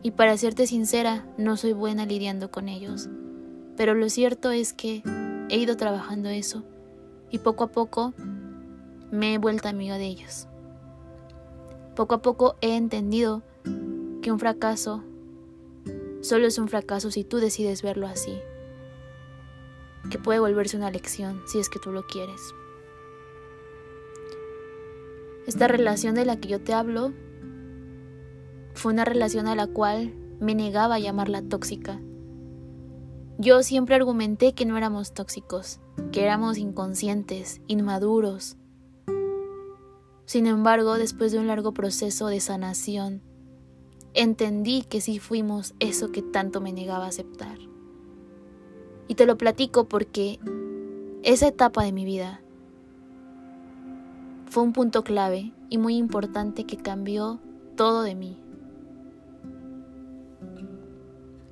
Y 0.02 0.12
para 0.12 0.37
serte 0.37 0.66
sincera, 0.66 1.26
no 1.37 1.56
soy 1.56 1.73
buena 1.75 2.06
lidiando 2.06 2.50
con 2.50 2.68
ellos. 2.68 3.11
Pero 3.76 3.94
lo 3.94 4.09
cierto 4.09 4.50
es 4.50 4.73
que 4.73 5.02
he 5.50 5.59
ido 5.59 5.76
trabajando 5.76 6.28
eso 6.28 6.64
y 7.30 7.38
poco 7.38 7.64
a 7.64 7.68
poco 7.68 8.14
me 9.11 9.35
he 9.35 9.38
vuelto 9.38 9.68
amiga 9.68 9.99
de 9.99 10.06
ellos. 10.06 10.49
Poco 11.97 12.14
a 12.14 12.23
poco 12.23 12.56
he 12.61 12.76
entendido 12.76 13.42
que 14.23 14.32
un 14.32 14.38
fracaso 14.38 15.02
solo 16.23 16.47
es 16.47 16.59
un 16.59 16.68
fracaso 16.68 17.11
si 17.11 17.25
tú 17.25 17.38
decides 17.38 17.82
verlo 17.82 18.06
así. 18.06 18.38
Que 20.09 20.19
puede 20.19 20.38
volverse 20.38 20.76
una 20.76 20.90
lección 20.90 21.42
si 21.47 21.59
es 21.59 21.69
que 21.69 21.78
tú 21.78 21.92
lo 21.92 22.07
quieres. 22.07 22.40
Esta 25.47 25.66
relación 25.69 26.14
de 26.14 26.25
la 26.25 26.38
que 26.38 26.49
yo 26.49 26.61
te 26.61 26.73
hablo 26.73 27.12
fue 28.75 28.92
una 28.92 29.04
relación 29.04 29.49
a 29.49 29.57
la 29.57 29.66
cual 29.66 30.14
me 30.38 30.54
negaba 30.54 30.95
a 30.95 30.99
llamarla 31.00 31.42
tóxica. 31.42 32.00
Yo 33.38 33.62
siempre 33.62 33.95
argumenté 33.95 34.54
que 34.54 34.66
no 34.66 34.76
éramos 34.76 35.12
tóxicos, 35.14 35.80
que 36.12 36.23
éramos 36.23 36.59
inconscientes, 36.59 37.61
inmaduros. 37.66 38.57
Sin 40.26 40.47
embargo, 40.47 40.95
después 40.99 41.33
de 41.33 41.38
un 41.38 41.47
largo 41.47 41.73
proceso 41.73 42.28
de 42.28 42.40
sanación, 42.40 43.23
entendí 44.14 44.83
que 44.83 45.00
sí 45.00 45.19
fuimos 45.19 45.75
eso 45.80 46.12
que 46.12 46.23
tanto 46.23 46.61
me 46.61 46.73
negaba 46.73 47.07
a 47.07 47.09
aceptar. 47.09 47.59
Y 49.11 49.17
te 49.17 49.26
lo 49.26 49.37
platico 49.37 49.88
porque 49.88 50.38
esa 51.25 51.49
etapa 51.49 51.83
de 51.83 51.90
mi 51.90 52.05
vida 52.05 52.40
fue 54.47 54.62
un 54.62 54.73
punto 54.73 55.02
clave 55.02 55.52
y 55.69 55.79
muy 55.79 55.97
importante 55.97 56.62
que 56.62 56.76
cambió 56.76 57.40
todo 57.75 58.02
de 58.02 58.14
mí. 58.14 58.40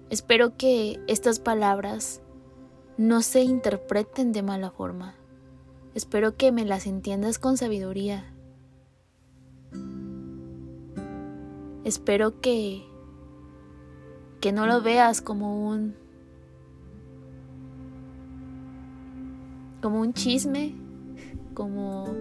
Espero 0.08 0.56
que 0.56 1.00
estas 1.08 1.40
palabras 1.40 2.22
no 2.96 3.22
se 3.22 3.42
interpreten 3.42 4.30
de 4.30 4.44
mala 4.44 4.70
forma. 4.70 5.16
Espero 5.96 6.36
que 6.36 6.52
me 6.52 6.64
las 6.64 6.86
entiendas 6.86 7.40
con 7.40 7.56
sabiduría. 7.56 8.32
Espero 11.82 12.40
que 12.40 12.84
que 14.40 14.52
no 14.52 14.66
lo 14.66 14.80
veas 14.80 15.20
como 15.20 15.68
un 15.68 15.96
como 19.80 20.00
un 20.00 20.12
chisme, 20.12 20.74
como 21.54 22.14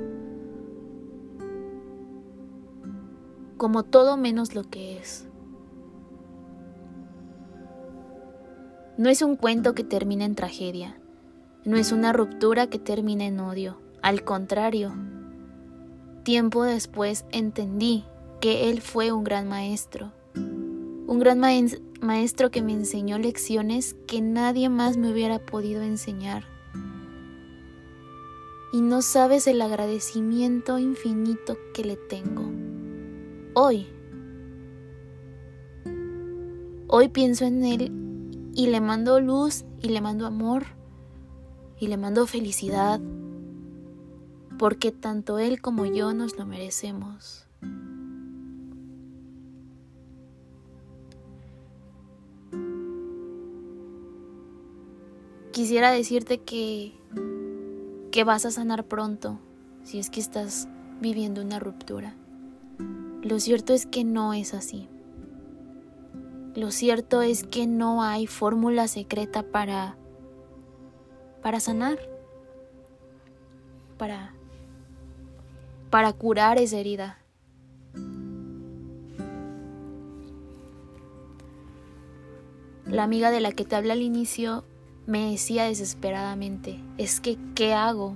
como 3.58 3.84
todo 3.84 4.18
menos 4.18 4.54
lo 4.54 4.64
que 4.64 4.98
es. 4.98 5.28
No 8.98 9.10
es 9.10 9.22
un 9.22 9.36
cuento 9.36 9.76
que 9.76 9.84
termina 9.84 10.26
en 10.26 10.36
tragedia, 10.36 11.00
no 11.66 11.78
es 11.78 11.92
una 11.92 12.14
ruptura 12.14 12.68
que 12.68 12.80
termina 12.80 13.26
en 13.26 13.40
odio, 13.40 13.80
al 14.02 14.24
contrario. 14.24 14.94
Tiempo 16.24 16.64
después 16.64 17.26
entendí 17.32 18.06
que 18.42 18.70
él 18.70 18.82
fue 18.82 19.12
un 19.12 19.24
gran 19.24 19.48
maestro, 19.48 20.12
un 20.36 21.20
gran 21.20 21.40
maestro 22.02 22.52
que 22.52 22.62
me 22.62 22.74
enseñó 22.74 23.18
lecciones 23.18 23.96
que 24.08 24.22
nadie 24.22 24.70
más 24.70 24.98
me 24.98 25.12
hubiera 25.12 25.40
podido 25.40 25.82
enseñar. 25.82 26.44
Y 28.74 28.82
no 28.82 29.02
sabes 29.02 29.48
el 29.48 29.62
agradecimiento 29.62 30.78
infinito 30.78 31.58
que 31.74 31.84
le 31.84 31.96
tengo. 31.96 32.52
Hoy, 33.54 33.88
hoy 36.88 37.08
pienso 37.08 37.46
en 37.46 37.64
él 37.64 37.92
y 38.54 38.68
le 38.68 38.82
mando 38.82 39.20
luz 39.20 39.66
y 39.82 39.90
le 39.90 40.02
mando 40.02 40.26
amor 40.26 40.66
y 41.80 41.88
le 41.88 41.98
mando 41.98 42.28
felicidad 42.28 43.00
porque 44.58 44.92
tanto 44.92 45.40
él 45.40 45.62
como 45.62 45.86
yo 45.86 46.14
nos 46.14 46.38
lo 46.38 46.46
merecemos. 46.46 47.46
Quisiera 55.52 55.92
decirte 55.92 56.40
que 56.40 56.94
que 58.18 58.24
vas 58.24 58.46
a 58.48 58.52
sanar 58.52 58.84
pronto 58.84 59.38
si 59.84 60.00
es 60.00 60.10
que 60.10 60.20
estás 60.20 60.68
viviendo 61.00 61.40
una 61.40 61.60
ruptura. 61.60 62.16
Lo 63.22 63.40
cierto 63.40 63.76
es 63.76 63.86
que 63.86 64.04
no 64.04 64.34
es 64.34 64.56
así. 64.56 64.90
Lo 66.56 66.72
cierto 66.72 67.22
es 67.22 67.44
que 67.44 67.68
no 67.68 68.02
hay 68.02 68.26
fórmula 68.26 68.88
secreta 68.88 69.44
para 69.44 69.98
para 71.44 71.60
sanar, 71.60 72.00
para 74.00 74.34
para 75.92 76.12
curar 76.12 76.58
esa 76.58 76.80
herida. 76.80 77.20
La 82.88 83.04
amiga 83.04 83.30
de 83.30 83.42
la 83.42 83.52
que 83.52 83.64
te 83.64 83.76
hablé 83.76 83.92
al 83.92 84.02
inicio 84.02 84.64
me 85.08 85.32
decía 85.32 85.64
desesperadamente, 85.64 86.80
es 86.98 87.20
que, 87.20 87.38
¿qué 87.56 87.74
hago? 87.74 88.16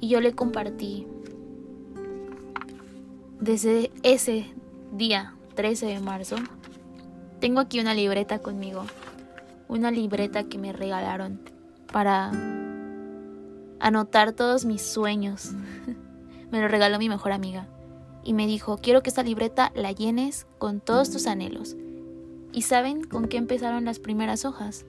Y 0.00 0.08
yo 0.08 0.20
le 0.20 0.32
compartí 0.32 1.06
desde 3.38 3.92
ese 4.02 4.46
día 4.92 5.34
13 5.54 5.86
de 5.86 6.00
marzo 6.00 6.36
tengo 7.40 7.60
aquí 7.60 7.80
una 7.80 7.94
libreta 7.94 8.40
conmigo, 8.40 8.84
una 9.66 9.90
libreta 9.90 10.44
que 10.44 10.58
me 10.58 10.74
regalaron 10.74 11.40
para 11.90 12.30
anotar 13.80 14.32
todos 14.32 14.66
mis 14.66 14.82
sueños. 14.82 15.52
me 16.50 16.60
lo 16.60 16.68
regaló 16.68 16.98
mi 16.98 17.08
mejor 17.08 17.32
amiga 17.32 17.66
y 18.22 18.34
me 18.34 18.46
dijo, 18.46 18.76
quiero 18.76 19.02
que 19.02 19.08
esta 19.08 19.22
libreta 19.22 19.72
la 19.74 19.90
llenes 19.92 20.46
con 20.58 20.80
todos 20.80 21.10
tus 21.10 21.26
anhelos. 21.26 21.76
¿Y 22.52 22.62
saben 22.62 23.04
con 23.04 23.26
qué 23.26 23.38
empezaron 23.38 23.86
las 23.86 24.00
primeras 24.00 24.44
hojas? 24.44 24.84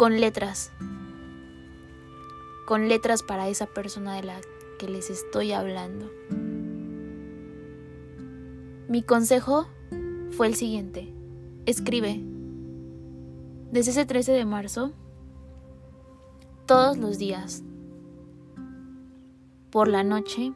Con 0.00 0.18
letras. 0.18 0.72
Con 2.66 2.88
letras 2.88 3.22
para 3.22 3.50
esa 3.50 3.66
persona 3.66 4.14
de 4.14 4.22
la 4.22 4.40
que 4.78 4.88
les 4.88 5.10
estoy 5.10 5.52
hablando. 5.52 6.10
Mi 8.88 9.02
consejo 9.02 9.66
fue 10.30 10.46
el 10.46 10.54
siguiente. 10.54 11.12
Escribe. 11.66 12.18
Desde 13.72 13.90
ese 13.90 14.06
13 14.06 14.32
de 14.32 14.46
marzo, 14.46 14.92
todos 16.64 16.96
los 16.96 17.18
días, 17.18 17.62
por 19.68 19.86
la 19.86 20.02
noche, 20.02 20.54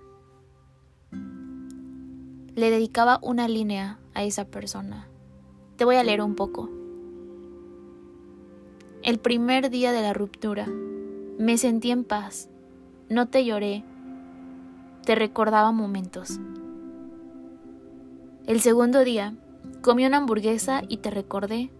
le 2.54 2.70
dedicaba 2.70 3.18
una 3.20 3.46
línea 3.46 3.98
a 4.14 4.24
esa 4.24 4.46
persona. 4.46 5.06
Te 5.76 5.84
voy 5.84 5.96
a 5.96 6.02
leer 6.02 6.22
un 6.22 6.34
poco. 6.34 6.70
El 9.04 9.18
primer 9.18 9.70
día 9.70 9.92
de 9.92 10.02
la 10.02 10.14
ruptura, 10.14 10.66
me 11.38 11.58
sentí 11.58 11.92
en 11.92 12.04
paz, 12.04 12.48
no 13.08 13.28
te 13.28 13.44
lloré, 13.44 13.84
te 15.04 15.14
recordaba 15.14 15.70
momentos. 15.72 16.40
El 18.46 18.60
segundo 18.60 19.04
día, 19.04 19.34
Comí 19.84 20.06
una 20.06 20.16
hamburguesa 20.16 20.82
y 20.88 20.96
te 20.96 21.10
recordé, 21.10 21.70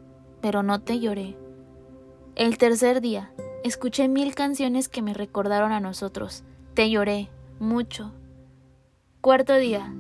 pero 0.43 0.63
no 0.63 0.83
te 0.83 1.01
lloré. 1.01 1.39
El 2.35 2.59
tercer 2.59 3.01
día, 3.01 3.33
escuché 3.63 4.09
mil 4.09 4.35
canciones 4.35 4.91
que 4.91 5.01
me 5.01 5.15
recordaron 5.15 5.73
a 5.73 5.81
nosotros. 5.81 6.45
Te 6.75 6.91
lloré, 6.91 7.31
mucho. 7.59 8.13
Cuarto 9.23 9.57
día, 9.57 9.91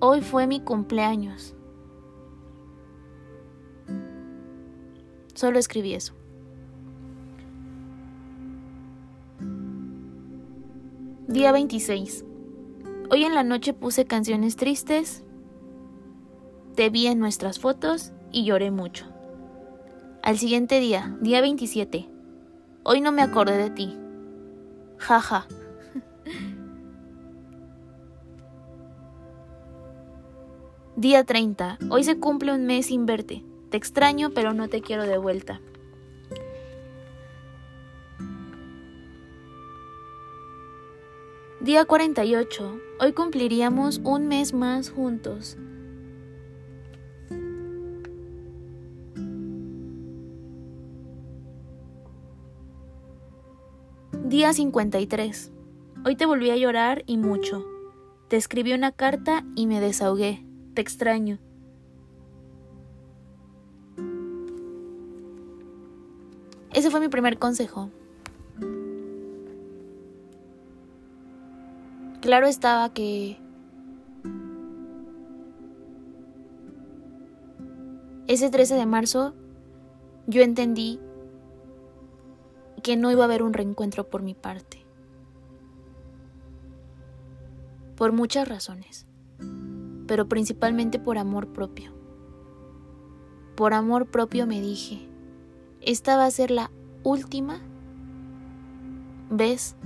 hoy 0.00 0.22
fue 0.22 0.46
mi 0.46 0.60
cumpleaños. 0.60 1.54
Solo 5.34 5.58
escribí 5.58 5.92
eso. 5.92 6.14
Día 11.28 11.52
26. 11.52 12.24
Hoy 13.10 13.24
en 13.24 13.34
la 13.34 13.42
noche 13.42 13.72
puse 13.72 14.04
canciones 14.04 14.56
tristes 14.56 15.24
te 16.76 16.90
vi 16.90 17.06
en 17.06 17.18
nuestras 17.18 17.58
fotos 17.58 18.12
y 18.30 18.44
lloré 18.44 18.70
mucho. 18.70 19.06
Al 20.22 20.36
siguiente 20.36 20.78
día, 20.78 21.16
día 21.22 21.40
27. 21.40 22.06
Hoy 22.84 23.00
no 23.00 23.12
me 23.12 23.22
acordé 23.22 23.56
de 23.56 23.70
ti. 23.70 23.96
Jaja. 24.98 25.46
Ja. 25.48 25.56
Día 30.96 31.24
30. 31.24 31.78
Hoy 31.90 32.04
se 32.04 32.18
cumple 32.18 32.54
un 32.54 32.64
mes 32.64 32.86
sin 32.86 33.04
verte. 33.04 33.44
Te 33.70 33.76
extraño, 33.76 34.30
pero 34.30 34.54
no 34.54 34.68
te 34.68 34.80
quiero 34.80 35.02
de 35.02 35.18
vuelta. 35.18 35.60
Día 41.60 41.86
48. 41.86 42.80
Hoy 43.00 43.12
cumpliríamos 43.14 44.02
un 44.04 44.28
mes 44.28 44.52
más 44.52 44.90
juntos. 44.90 45.56
Día 54.22 54.52
53. 54.52 55.50
Hoy 56.04 56.14
te 56.16 56.26
volví 56.26 56.50
a 56.50 56.56
llorar 56.56 57.02
y 57.06 57.16
mucho. 57.16 57.64
Te 58.28 58.36
escribí 58.36 58.74
una 58.74 58.92
carta 58.92 59.42
y 59.54 59.66
me 59.66 59.80
desahogué. 59.80 60.44
Te 60.74 60.82
extraño. 60.82 61.38
Ese 66.74 66.90
fue 66.90 67.00
mi 67.00 67.08
primer 67.08 67.38
consejo. 67.38 67.90
Claro 72.26 72.48
estaba 72.48 72.92
que 72.92 73.38
ese 78.26 78.50
13 78.50 78.74
de 78.74 78.84
marzo 78.84 79.32
yo 80.26 80.42
entendí 80.42 80.98
que 82.82 82.96
no 82.96 83.12
iba 83.12 83.22
a 83.22 83.26
haber 83.26 83.44
un 83.44 83.52
reencuentro 83.52 84.10
por 84.10 84.22
mi 84.22 84.34
parte. 84.34 84.84
Por 87.94 88.10
muchas 88.10 88.48
razones 88.48 89.06
pero 90.08 90.28
principalmente 90.28 90.98
por 90.98 91.18
amor 91.18 91.52
propio. 91.52 91.92
Por 93.54 93.72
amor 93.72 94.06
propio 94.06 94.48
me 94.48 94.60
dije, 94.60 95.08
esta 95.80 96.16
va 96.16 96.26
a 96.26 96.30
ser 96.32 96.50
la 96.50 96.72
última 97.04 97.60
vez 99.30 99.76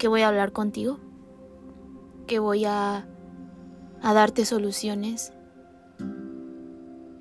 que 0.00 0.08
voy 0.08 0.22
a 0.22 0.28
hablar 0.28 0.52
contigo, 0.52 0.98
que 2.26 2.38
voy 2.38 2.64
a, 2.64 3.06
a 4.00 4.14
darte 4.14 4.46
soluciones 4.46 5.34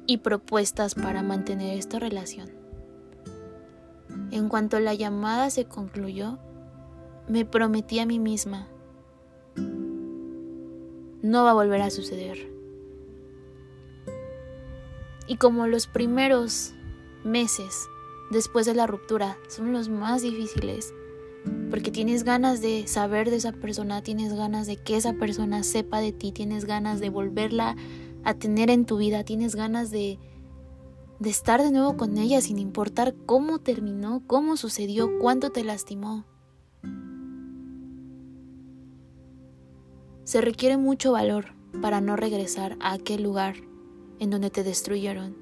y 0.08 0.20
propuestas 0.20 0.96
para 0.96 1.22
mantener 1.22 1.78
esta 1.78 2.00
relación. 2.00 2.50
En 4.32 4.48
cuanto 4.48 4.80
la 4.80 4.94
llamada 4.94 5.50
se 5.50 5.66
concluyó, 5.66 6.40
me 7.28 7.44
prometí 7.44 8.00
a 8.00 8.06
mí 8.06 8.18
misma, 8.18 8.70
no 11.22 11.44
va 11.44 11.52
a 11.52 11.56
volver 11.56 11.82
a 11.82 11.90
suceder. 11.90 12.50
Y 15.28 15.36
como 15.36 15.68
los 15.68 15.86
primeros 15.88 16.74
meses 17.26 17.90
después 18.32 18.66
de 18.66 18.74
la 18.74 18.88
ruptura 18.88 19.38
son 19.50 19.74
los 19.74 19.90
más 19.90 20.22
difíciles, 20.22 20.94
porque 21.70 21.92
tienes 21.92 22.24
ganas 22.24 22.62
de 22.62 22.88
saber 22.88 23.30
de 23.30 23.38
esa 23.38 23.52
persona, 23.52 24.02
tienes 24.02 24.34
ganas 24.34 24.68
de 24.68 24.78
que 24.78 24.98
esa 24.98 25.14
persona 25.14 25.64
sepa 25.64 26.00
de 26.00 26.12
ti, 26.12 26.32
tienes 26.32 26.66
ganas 26.66 27.00
de 27.00 27.10
volverla 27.10 27.76
a 28.24 28.34
tener 28.34 28.70
en 28.70 28.86
tu 28.86 28.98
vida, 28.98 29.24
tienes 29.24 29.56
ganas 29.56 29.92
de, 29.92 30.20
de 31.20 31.30
estar 31.30 31.62
de 31.62 31.72
nuevo 31.72 31.96
con 31.96 32.18
ella 32.18 32.42
sin 32.42 32.60
importar 32.60 33.16
cómo 33.26 33.60
terminó, 33.60 34.24
cómo 34.28 34.58
sucedió, 34.58 35.20
cuánto 35.20 35.52
te 35.52 35.64
lastimó. 35.64 36.26
Se 40.24 40.42
requiere 40.42 40.78
mucho 40.78 41.14
valor 41.14 41.54
para 41.82 42.02
no 42.02 42.16
regresar 42.16 42.78
a 42.80 42.94
aquel 42.94 43.24
lugar 43.24 43.56
en 44.20 44.30
donde 44.30 44.50
te 44.50 44.64
destruyeron, 44.64 45.36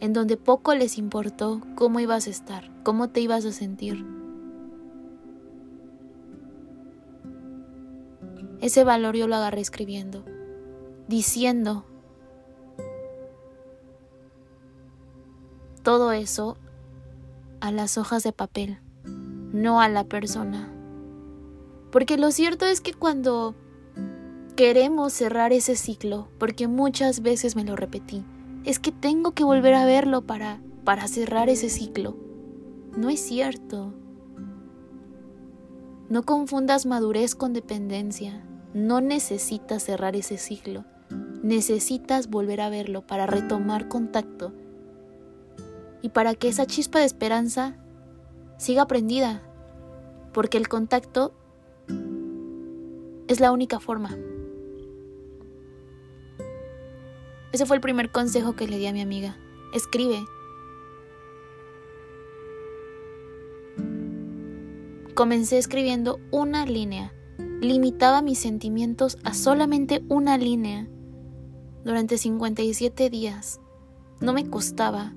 en 0.00 0.12
donde 0.12 0.36
poco 0.36 0.74
les 0.74 0.98
importó 0.98 1.60
cómo 1.74 2.00
ibas 2.00 2.26
a 2.26 2.30
estar, 2.30 2.70
cómo 2.82 3.10
te 3.10 3.20
ibas 3.20 3.44
a 3.44 3.52
sentir. 3.52 4.04
Ese 8.60 8.84
valor 8.84 9.16
yo 9.16 9.28
lo 9.28 9.36
agarré 9.36 9.60
escribiendo, 9.60 10.24
diciendo 11.06 11.84
todo 15.82 16.12
eso 16.12 16.56
a 17.60 17.72
las 17.72 17.98
hojas 17.98 18.22
de 18.22 18.32
papel, 18.32 18.78
no 19.52 19.80
a 19.80 19.88
la 19.88 20.04
persona. 20.04 20.72
Porque 21.90 22.18
lo 22.18 22.30
cierto 22.30 22.66
es 22.66 22.80
que 22.80 22.92
cuando 22.92 23.54
queremos 24.56 25.12
cerrar 25.12 25.52
ese 25.52 25.76
ciclo, 25.76 26.28
porque 26.38 26.66
muchas 26.66 27.22
veces 27.22 27.56
me 27.56 27.64
lo 27.64 27.76
repetí, 27.76 28.24
es 28.68 28.78
que 28.78 28.92
tengo 28.92 29.32
que 29.32 29.44
volver 29.44 29.72
a 29.72 29.86
verlo 29.86 30.26
para, 30.26 30.60
para 30.84 31.08
cerrar 31.08 31.48
ese 31.48 31.70
ciclo. 31.70 32.18
No 32.94 33.08
es 33.08 33.18
cierto. 33.18 33.94
No 36.10 36.22
confundas 36.24 36.84
madurez 36.84 37.34
con 37.34 37.54
dependencia. 37.54 38.44
No 38.74 39.00
necesitas 39.00 39.84
cerrar 39.84 40.16
ese 40.16 40.36
ciclo. 40.36 40.84
Necesitas 41.42 42.28
volver 42.28 42.60
a 42.60 42.68
verlo 42.68 43.06
para 43.06 43.26
retomar 43.26 43.88
contacto 43.88 44.52
y 46.02 46.10
para 46.10 46.34
que 46.34 46.48
esa 46.48 46.66
chispa 46.66 46.98
de 46.98 47.06
esperanza 47.06 47.74
siga 48.58 48.86
prendida. 48.86 49.40
Porque 50.34 50.58
el 50.58 50.68
contacto 50.68 51.32
es 53.28 53.40
la 53.40 53.50
única 53.50 53.80
forma. 53.80 54.14
Ese 57.52 57.66
fue 57.66 57.76
el 57.76 57.82
primer 57.82 58.10
consejo 58.10 58.54
que 58.54 58.66
le 58.66 58.78
di 58.78 58.86
a 58.86 58.92
mi 58.92 59.00
amiga. 59.00 59.36
Escribe. 59.72 60.24
Comencé 65.14 65.58
escribiendo 65.58 66.20
una 66.30 66.66
línea. 66.66 67.12
Limitaba 67.60 68.22
mis 68.22 68.38
sentimientos 68.38 69.18
a 69.24 69.34
solamente 69.34 70.04
una 70.08 70.38
línea. 70.38 70.88
Durante 71.84 72.18
57 72.18 73.10
días. 73.10 73.60
No 74.20 74.32
me 74.32 74.48
costaba. 74.48 75.14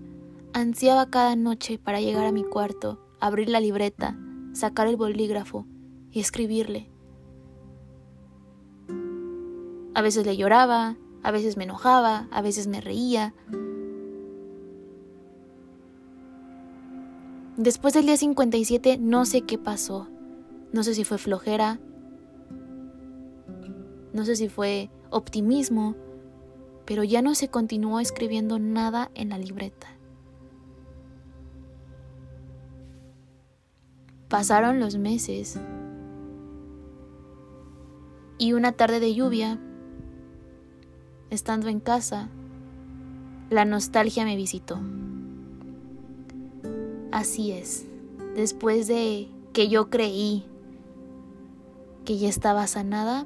Ansiaba 0.54 1.10
cada 1.10 1.36
noche 1.36 1.78
para 1.78 2.02
llegar 2.02 2.26
a 2.26 2.32
mi 2.32 2.44
cuarto, 2.44 3.00
abrir 3.20 3.50
la 3.50 3.60
libreta, 3.60 4.17
sacar 4.54 4.88
el 4.88 4.98
bolígrafo 4.98 5.65
y 6.12 6.20
escribirle. 6.20 6.89
A 9.94 10.02
veces 10.02 10.26
le 10.26 10.36
lloraba, 10.36 10.98
a 11.24 11.32
veces 11.32 11.58
me 11.58 11.66
enojaba, 11.66 12.28
a 12.32 12.42
veces 12.42 12.68
me 12.68 12.82
reía. 12.82 13.34
Después 17.58 17.94
del 17.94 18.06
día 18.06 18.18
57 18.18 18.98
no 18.98 19.26
sé 19.26 19.42
qué 19.42 19.58
pasó. 19.58 20.08
No 20.74 20.84
sé 20.84 20.96
si 20.96 21.04
fue 21.04 21.18
flojera, 21.18 21.80
no 24.14 24.26
sé 24.26 24.36
si 24.36 24.50
fue 24.50 24.90
optimismo, 25.10 25.96
pero 26.86 27.04
ya 27.04 27.22
no 27.22 27.36
se 27.36 27.50
continuó 27.50 28.00
escribiendo 28.00 28.58
nada 28.58 29.12
en 29.16 29.30
la 29.30 29.38
libreta. 29.38 29.88
Pasaron 34.28 34.80
los 34.80 34.98
meses 34.98 35.60
y 38.38 38.54
una 38.54 38.72
tarde 38.72 39.00
de 39.00 39.14
lluvia 39.14 39.60
estando 41.32 41.70
en 41.70 41.80
casa, 41.80 42.30
la 43.50 43.65
nostalgia 43.65 44.26
me 44.26 44.36
visitó. 44.36 44.80
Así 47.12 47.52
es, 47.52 47.88
después 48.36 48.88
de 48.88 49.30
que 49.54 49.67
yo 49.67 49.89
creí 49.89 50.46
que 52.06 52.17
ya 52.17 52.30
estaba 52.30 52.67
sanada, 52.67 53.26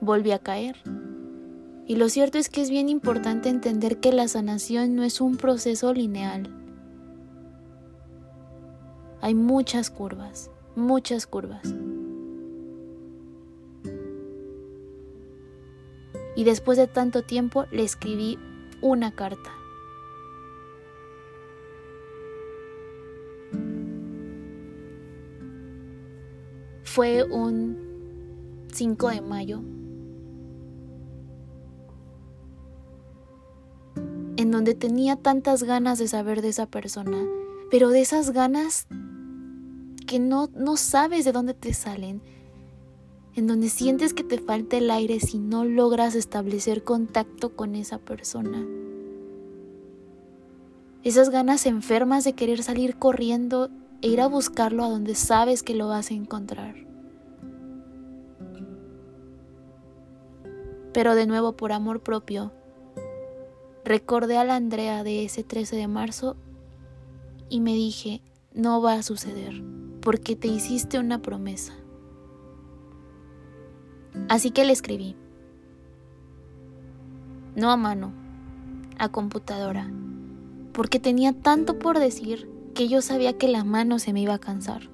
volví 0.00 0.30
a 0.32 0.38
caer. 0.38 0.76
Y 1.86 1.96
lo 1.96 2.08
cierto 2.08 2.38
es 2.38 2.48
que 2.48 2.62
es 2.62 2.70
bien 2.70 2.88
importante 2.88 3.48
entender 3.48 3.98
que 3.98 4.12
la 4.12 4.28
sanación 4.28 4.94
no 4.94 5.02
es 5.02 5.20
un 5.20 5.36
proceso 5.36 5.92
lineal. 5.92 6.48
Hay 9.20 9.34
muchas 9.34 9.90
curvas, 9.90 10.50
muchas 10.76 11.26
curvas. 11.26 11.74
Y 16.40 16.44
después 16.44 16.78
de 16.78 16.86
tanto 16.86 17.22
tiempo 17.22 17.66
le 17.70 17.82
escribí 17.82 18.38
una 18.80 19.14
carta. 19.14 19.50
Fue 26.82 27.24
un 27.24 28.64
5 28.72 29.08
de 29.10 29.20
mayo 29.20 29.58
en 34.38 34.50
donde 34.50 34.74
tenía 34.74 35.16
tantas 35.16 35.62
ganas 35.64 35.98
de 35.98 36.08
saber 36.08 36.40
de 36.40 36.48
esa 36.48 36.64
persona, 36.64 37.18
pero 37.70 37.90
de 37.90 38.00
esas 38.00 38.30
ganas 38.30 38.86
que 40.06 40.18
no, 40.18 40.48
no 40.54 40.78
sabes 40.78 41.26
de 41.26 41.32
dónde 41.32 41.52
te 41.52 41.74
salen, 41.74 42.22
en 43.36 43.46
donde 43.46 43.68
sientes 43.68 44.12
que 44.14 44.24
te 44.24 44.38
falta 44.38 44.76
el 44.76 44.90
aire 44.90 45.20
si 45.20 45.38
no 45.38 45.64
logras 45.64 46.14
establecer 46.14 46.82
contacto 46.82 47.54
con 47.54 47.74
esa 47.74 47.98
persona. 47.98 48.66
Esas 51.02 51.30
ganas 51.30 51.64
enfermas 51.66 52.24
de 52.24 52.34
querer 52.34 52.62
salir 52.62 52.96
corriendo 52.96 53.70
e 54.02 54.08
ir 54.08 54.20
a 54.20 54.26
buscarlo 54.26 54.84
a 54.84 54.88
donde 54.88 55.14
sabes 55.14 55.62
que 55.62 55.74
lo 55.74 55.88
vas 55.88 56.10
a 56.10 56.14
encontrar. 56.14 56.74
Pero 60.92 61.14
de 61.14 61.26
nuevo 61.26 61.56
por 61.56 61.72
amor 61.72 62.00
propio, 62.00 62.52
recordé 63.84 64.36
a 64.36 64.44
la 64.44 64.56
Andrea 64.56 65.04
de 65.04 65.24
ese 65.24 65.44
13 65.44 65.76
de 65.76 65.86
marzo 65.86 66.36
y 67.48 67.60
me 67.60 67.74
dije, 67.74 68.22
no 68.52 68.82
va 68.82 68.94
a 68.94 69.02
suceder, 69.02 69.62
porque 70.02 70.36
te 70.36 70.48
hiciste 70.48 70.98
una 70.98 71.22
promesa. 71.22 71.79
Así 74.28 74.50
que 74.50 74.64
le 74.64 74.72
escribí. 74.72 75.16
No 77.56 77.70
a 77.70 77.76
mano, 77.76 78.12
a 78.98 79.08
computadora, 79.08 79.90
porque 80.72 81.00
tenía 81.00 81.32
tanto 81.32 81.78
por 81.78 81.98
decir 81.98 82.48
que 82.74 82.88
yo 82.88 83.02
sabía 83.02 83.36
que 83.36 83.48
la 83.48 83.64
mano 83.64 83.98
se 83.98 84.12
me 84.12 84.20
iba 84.20 84.34
a 84.34 84.38
cansar. 84.38 84.88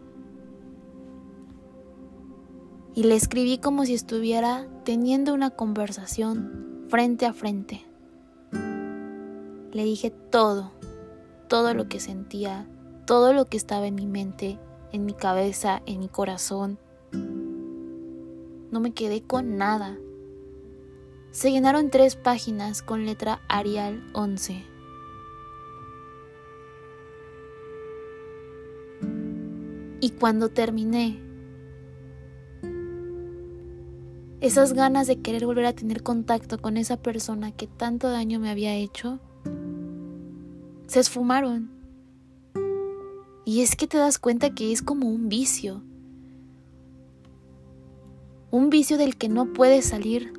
Y 2.95 3.03
le 3.03 3.15
escribí 3.15 3.59
como 3.59 3.85
si 3.85 3.93
estuviera 3.93 4.67
teniendo 4.85 5.35
una 5.35 5.51
conversación 5.51 6.85
frente 6.89 7.27
a 7.27 7.35
frente. 7.35 7.85
Le 9.73 9.85
dije 9.85 10.11
todo, 10.11 10.73
todo 11.49 11.75
lo 11.75 11.89
que 11.89 12.01
sentía, 12.01 12.67
todo 13.05 13.35
lo 13.35 13.45
que 13.45 13.59
estaba 13.59 13.87
en 13.87 13.97
mi 13.97 14.07
mente, 14.07 14.59
en 14.93 15.05
mi 15.05 15.13
cabeza, 15.13 15.83
en 15.85 16.01
mi 16.01 16.09
corazón. 16.09 16.79
No 18.77 18.81
me 18.81 18.93
quedé 18.93 19.23
con 19.23 19.57
nada. 19.57 19.97
Se 21.31 21.51
llenaron 21.51 21.89
tres 21.89 22.15
páginas 22.15 22.83
con 22.83 23.07
letra 23.07 23.41
Arial 23.49 24.07
11. 24.13 24.67
Y 30.03 30.11
cuando 30.11 30.51
terminé, 30.51 31.19
esas 34.43 34.75
ganas 34.75 35.07
de 35.07 35.23
querer 35.23 35.47
volver 35.47 35.65
a 35.65 35.73
tener 35.73 36.03
contacto 36.03 36.59
con 36.59 36.77
esa 36.77 36.99
persona 36.99 37.53
que 37.53 37.67
tanto 37.67 38.11
daño 38.11 38.41
me 38.41 38.51
había 38.51 38.75
hecho, 38.75 39.21
se 40.87 41.01
esfumaron. 41.01 41.71
Y 43.47 43.63
es 43.63 43.75
que 43.75 43.87
te 43.87 43.97
das 43.97 44.19
cuenta 44.19 44.51
que 44.51 44.71
es 44.71 44.83
como 44.83 45.09
un 45.09 45.31
vicio. 45.31 45.83
Un 48.51 48.71
vicio 48.71 48.97
del 48.97 49.17
que 49.17 49.29
no 49.29 49.53
puedes 49.53 49.85
salir 49.85 50.33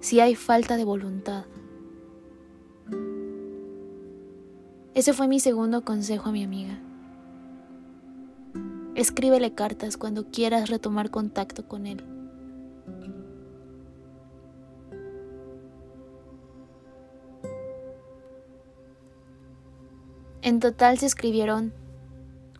si 0.00 0.20
hay 0.20 0.34
falta 0.34 0.76
de 0.76 0.84
voluntad. 0.84 1.44
Ese 4.94 5.12
fue 5.12 5.28
mi 5.28 5.40
segundo 5.40 5.84
consejo 5.84 6.30
a 6.30 6.32
mi 6.32 6.42
amiga. 6.44 6.80
Escríbele 8.94 9.52
cartas 9.52 9.96
cuando 9.96 10.30
quieras 10.30 10.70
retomar 10.70 11.10
contacto 11.10 11.66
con 11.66 11.86
él. 11.86 12.04
En 20.42 20.60
total 20.60 20.98
se 20.98 21.06
escribieron 21.06 21.72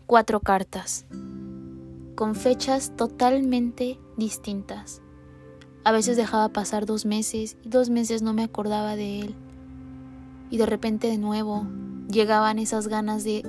cuatro 0.07 0.39
cartas, 0.39 1.05
con 2.15 2.35
fechas 2.35 2.93
totalmente 2.95 3.99
distintas. 4.17 5.01
A 5.83 5.91
veces 5.91 6.17
dejaba 6.17 6.49
pasar 6.49 6.85
dos 6.85 7.05
meses 7.05 7.57
y 7.61 7.69
dos 7.69 7.89
meses 7.89 8.21
no 8.21 8.33
me 8.33 8.43
acordaba 8.43 8.95
de 8.95 9.19
él. 9.19 9.35
Y 10.49 10.57
de 10.57 10.65
repente 10.65 11.07
de 11.07 11.17
nuevo 11.17 11.67
llegaban 12.09 12.59
esas 12.59 12.87
ganas 12.87 13.23
de 13.23 13.43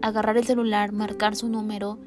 agarrar 0.00 0.36
el 0.36 0.44
celular, 0.44 0.92
marcar 0.92 1.36
su 1.36 1.48
número 1.48 1.98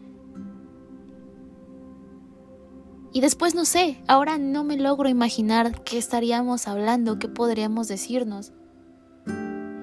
Y 3.18 3.22
después 3.22 3.56
no 3.56 3.66
sé, 3.66 4.04
ahora 4.08 4.38
no 4.38 4.64
me 4.64 4.78
logro 4.78 5.10
imaginar 5.10 5.84
qué 5.84 5.98
estaríamos 5.98 6.68
hablando, 6.68 7.18
qué 7.18 7.28
podríamos 7.28 7.88
decirnos. 7.88 8.52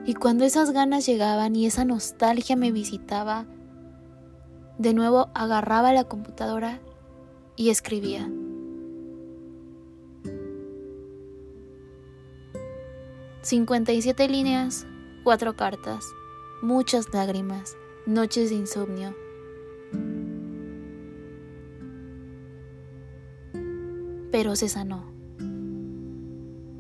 Y 0.07 0.15
cuando 0.15 0.45
esas 0.45 0.71
ganas 0.71 1.05
llegaban 1.05 1.57
y 1.57 1.67
esa 1.67 1.85
nostalgia 1.85 2.55
me 2.55 2.71
visitaba, 2.71 3.47
de 4.79 4.95
nuevo 4.95 5.29
agarraba 5.35 5.93
la 5.93 6.05
computadora 6.05 6.81
y 7.57 7.71
escribía. 7.71 8.29
«57 13.43 14.29
líneas, 14.29 14.87
cuatro 15.23 15.55
cartas, 15.55 16.05
muchas 16.63 17.13
lágrimas, 17.13 17.77
noches 18.07 18.51
de 18.51 18.57
insomnio, 18.57 19.15
pero 24.31 24.57
se 24.57 24.69
sanó. 24.69 25.05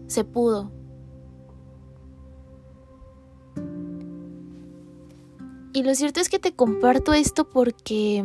Se 0.08 0.24
pudo. 0.24 0.72
Y 5.74 5.82
lo 5.82 5.92
cierto 5.96 6.20
es 6.20 6.28
que 6.28 6.38
te 6.38 6.52
comparto 6.52 7.12
esto 7.12 7.50
porque 7.50 8.24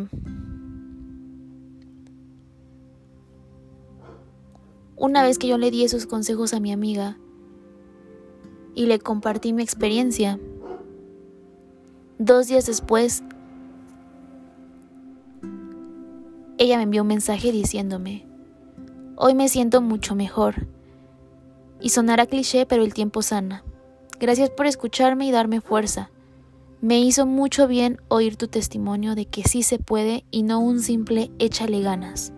una 4.95 5.23
vez 5.23 5.39
que 5.39 5.47
yo 5.47 5.57
le 5.57 5.71
di 5.71 5.83
esos 5.83 6.05
consejos 6.05 6.53
a 6.53 6.59
mi 6.59 6.71
amiga 6.71 7.17
y 8.75 8.85
le 8.85 8.99
compartí 8.99 9.51
mi 9.51 9.63
experiencia, 9.63 10.39
dos 12.19 12.45
días 12.45 12.67
después, 12.67 13.23
ella 16.59 16.77
me 16.77 16.83
envió 16.83 17.01
un 17.01 17.07
mensaje 17.07 17.51
diciéndome, 17.51 18.27
Hoy 19.15 19.33
me 19.33 19.49
siento 19.49 19.81
mucho 19.81 20.13
mejor. 20.13 20.67
Y 21.81 21.89
sonará 21.89 22.27
cliché, 22.27 22.67
pero 22.67 22.83
el 22.83 22.93
tiempo 22.93 23.23
sana. 23.23 23.63
Gracias 24.19 24.51
por 24.51 24.67
escucharme 24.67 25.25
y 25.25 25.31
darme 25.31 25.61
fuerza. 25.61 26.11
Me 26.81 26.99
hizo 26.99 27.25
mucho 27.25 27.67
bien 27.67 27.99
oír 28.07 28.37
tu 28.37 28.47
testimonio 28.47 29.15
de 29.15 29.25
que 29.25 29.43
sí 29.43 29.63
se 29.63 29.79
puede 29.79 30.23
y 30.31 30.43
no 30.43 30.59
un 30.59 30.79
simple 30.79 31.31
échale 31.39 31.81
ganas. 31.81 32.33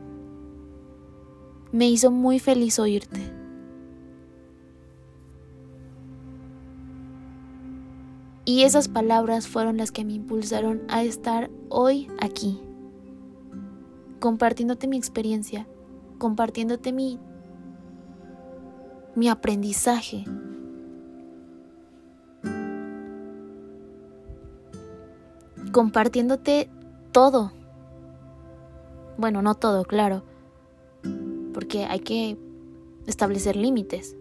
Me 1.72 1.90
hizo 1.90 2.12
muy 2.12 2.40
feliz 2.40 2.80
oírte. 2.80 3.22
Y 8.46 8.64
esas 8.64 8.88
palabras 8.88 9.48
fueron 9.48 9.78
las 9.78 9.92
que 9.92 10.04
me 10.04 10.14
impulsaron 10.14 10.82
a 10.90 11.04
estar 11.04 11.52
hoy 11.70 12.08
aquí, 12.20 12.60
compartiéndote 14.20 14.88
mi 14.88 14.98
experiencia 14.98 15.68
compartiéndote 16.22 16.94
mi, 16.94 17.20
mi 19.16 19.28
aprendizaje. 19.28 20.24
Compartiéndote 25.72 26.70
todo. 27.12 27.54
Bueno, 29.18 29.42
no 29.42 29.56
todo, 29.56 29.84
claro. 29.84 30.24
Porque 31.54 31.86
hay 31.86 32.00
que 32.00 32.38
establecer 33.08 33.56
límites. 33.56 34.16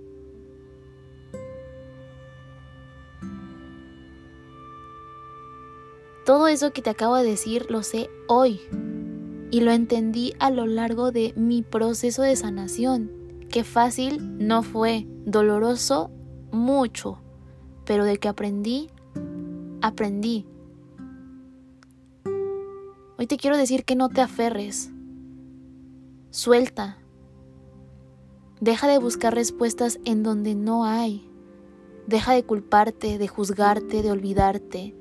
Todo 6.25 6.47
eso 6.47 6.73
que 6.73 6.83
te 6.83 6.91
acabo 6.91 7.17
de 7.17 7.25
decir 7.25 7.67
lo 7.71 7.83
sé 7.83 8.09
hoy 8.29 8.61
y 9.51 9.63
lo 9.63 9.73
entendí 9.73 10.35
a 10.39 10.51
lo 10.51 10.67
largo 10.67 11.11
de 11.11 11.33
mi 11.35 11.63
proceso 11.63 12.23
de 12.23 12.37
sanación, 12.37 13.11
que 13.49 13.65
fácil 13.65 14.39
no 14.39 14.63
fue, 14.63 15.07
doloroso 15.25 16.11
mucho, 16.53 17.21
pero 17.85 18.05
de 18.05 18.19
que 18.19 18.29
aprendí, 18.29 18.91
aprendí. 19.83 20.47
Hoy 23.21 23.27
te 23.27 23.37
quiero 23.37 23.59
decir 23.59 23.85
que 23.85 23.97
no 23.97 24.09
te 24.09 24.23
aferres, 24.23 24.91
suelta, 26.31 26.97
deja 28.63 28.89
de 28.89 28.97
buscar 28.97 29.35
respuestas 29.35 30.01
en 30.07 30.23
donde 30.23 30.55
no 30.55 30.87
hay, 30.87 31.31
deja 32.07 32.33
de 32.33 32.45
culparte, 32.45 33.19
de 33.19 33.29
juzgarte, 33.29 34.03
de 34.03 34.11
olvidarte. 34.11 34.95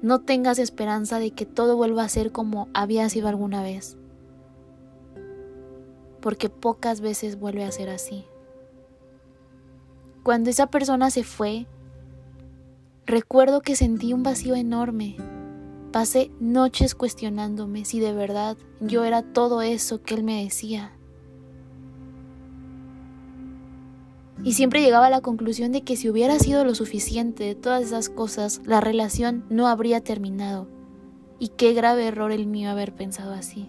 No 0.00 0.22
tengas 0.22 0.58
esperanza 0.58 1.18
de 1.18 1.32
que 1.32 1.44
todo 1.44 1.76
vuelva 1.76 2.04
a 2.04 2.08
ser 2.08 2.32
como 2.32 2.68
había 2.72 3.06
sido 3.10 3.28
alguna 3.28 3.62
vez, 3.62 3.98
porque 6.22 6.48
pocas 6.48 7.02
veces 7.02 7.38
vuelve 7.38 7.64
a 7.64 7.70
ser 7.70 7.90
así. 7.90 8.24
Cuando 10.22 10.48
esa 10.48 10.68
persona 10.68 11.10
se 11.10 11.22
fue, 11.22 11.66
Recuerdo 13.12 13.60
que 13.60 13.76
sentí 13.76 14.14
un 14.14 14.22
vacío 14.22 14.54
enorme. 14.54 15.16
Pasé 15.92 16.30
noches 16.40 16.94
cuestionándome 16.94 17.84
si 17.84 18.00
de 18.00 18.14
verdad 18.14 18.56
yo 18.80 19.04
era 19.04 19.20
todo 19.20 19.60
eso 19.60 20.00
que 20.00 20.14
él 20.14 20.22
me 20.22 20.42
decía. 20.42 20.92
Y 24.42 24.54
siempre 24.54 24.80
llegaba 24.80 25.08
a 25.08 25.10
la 25.10 25.20
conclusión 25.20 25.72
de 25.72 25.82
que 25.82 25.94
si 25.94 26.08
hubiera 26.08 26.38
sido 26.38 26.64
lo 26.64 26.74
suficiente 26.74 27.44
de 27.44 27.54
todas 27.54 27.82
esas 27.82 28.08
cosas, 28.08 28.62
la 28.64 28.80
relación 28.80 29.44
no 29.50 29.68
habría 29.68 30.00
terminado. 30.00 30.66
Y 31.38 31.48
qué 31.48 31.74
grave 31.74 32.06
error 32.06 32.32
el 32.32 32.46
mío 32.46 32.70
haber 32.70 32.94
pensado 32.94 33.34
así. 33.34 33.68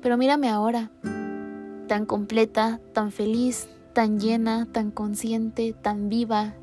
Pero 0.00 0.16
mírame 0.16 0.48
ahora, 0.48 0.92
tan 1.88 2.06
completa, 2.06 2.80
tan 2.92 3.10
feliz, 3.10 3.68
tan 3.98 4.20
llena, 4.20 4.68
tan 4.70 4.92
consciente, 4.92 5.72
tan 5.72 6.08
viva. 6.08 6.54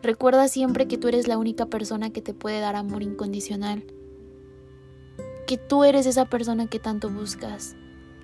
Recuerda 0.00 0.46
siempre 0.46 0.86
que 0.86 0.96
tú 0.96 1.08
eres 1.08 1.26
la 1.26 1.38
única 1.38 1.66
persona 1.66 2.10
que 2.10 2.22
te 2.22 2.34
puede 2.34 2.60
dar 2.60 2.76
amor 2.76 3.02
incondicional, 3.02 3.84
que 5.44 5.58
tú 5.58 5.82
eres 5.82 6.06
esa 6.06 6.26
persona 6.26 6.68
que 6.68 6.78
tanto 6.78 7.10
buscas. 7.10 7.74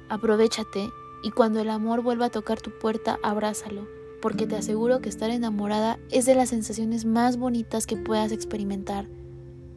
Aprovechate 0.08 0.88
y 1.24 1.32
cuando 1.32 1.58
el 1.58 1.70
amor 1.70 2.02
vuelva 2.02 2.26
a 2.26 2.30
tocar 2.30 2.60
tu 2.60 2.70
puerta, 2.78 3.18
abrázalo, 3.24 3.88
porque 4.22 4.46
te 4.46 4.54
aseguro 4.54 5.00
que 5.00 5.08
estar 5.08 5.30
enamorada 5.30 5.98
es 6.12 6.26
de 6.26 6.36
las 6.36 6.50
sensaciones 6.50 7.04
más 7.04 7.38
bonitas 7.38 7.88
que 7.88 7.96
puedas 7.96 8.30
experimentar. 8.30 9.08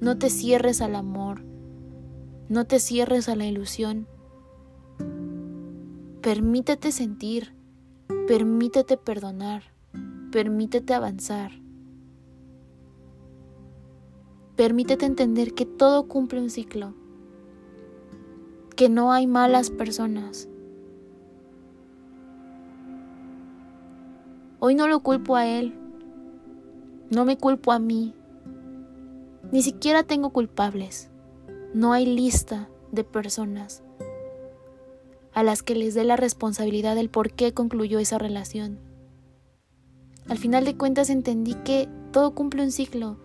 No 0.02 0.20
te 0.20 0.30
cierres 0.30 0.82
al 0.82 0.96
amor, 0.96 1.42
no 2.48 2.66
te 2.66 2.80
cierres 2.80 3.28
a 3.28 3.36
la 3.36 3.48
ilusión. 3.48 4.08
Permítete 6.22 6.92
sentir, 6.92 7.56
permítete 8.28 8.96
perdonar, 8.96 9.64
permítete 10.32 10.94
avanzar. 10.94 11.52
Permítete 14.56 15.08
entender 15.08 15.56
que 15.56 15.66
todo 15.66 16.08
cumple 16.08 16.40
un 16.40 16.52
ciclo 16.52 16.94
que 18.76 18.88
no 18.88 19.12
hay 19.12 19.26
malas 19.26 19.72
personas. 19.72 20.48
Hoy 24.60 24.76
no 24.76 24.88
lo 24.88 25.00
culpo 25.00 25.36
a 25.36 25.48
él, 25.48 25.74
no 27.10 27.26
me 27.26 27.36
culpo 27.36 27.72
a 27.72 27.80
mí, 27.80 28.14
ni 29.52 29.64
siquiera 29.64 30.04
tengo 30.04 30.30
culpables. 30.30 31.10
No 31.74 31.94
hay 31.94 32.06
lista 32.06 32.70
de 32.92 33.04
personas 33.04 33.84
a 35.34 35.44
las 35.44 35.64
que 35.64 35.76
les 35.76 35.94
dé 35.94 36.04
la 36.04 36.18
responsabilidad 36.18 36.96
del 36.96 37.10
por 37.10 37.32
qué 37.32 37.54
concluyó 37.54 38.00
esa 38.00 38.18
relación. 38.18 38.80
Al 40.28 40.38
final 40.38 40.66
de 40.66 40.76
cuentas 40.76 41.10
entendí 41.10 41.56
que 41.56 41.90
todo 42.12 42.36
cumple 42.36 42.64
un 42.64 42.72
ciclo 42.72 43.18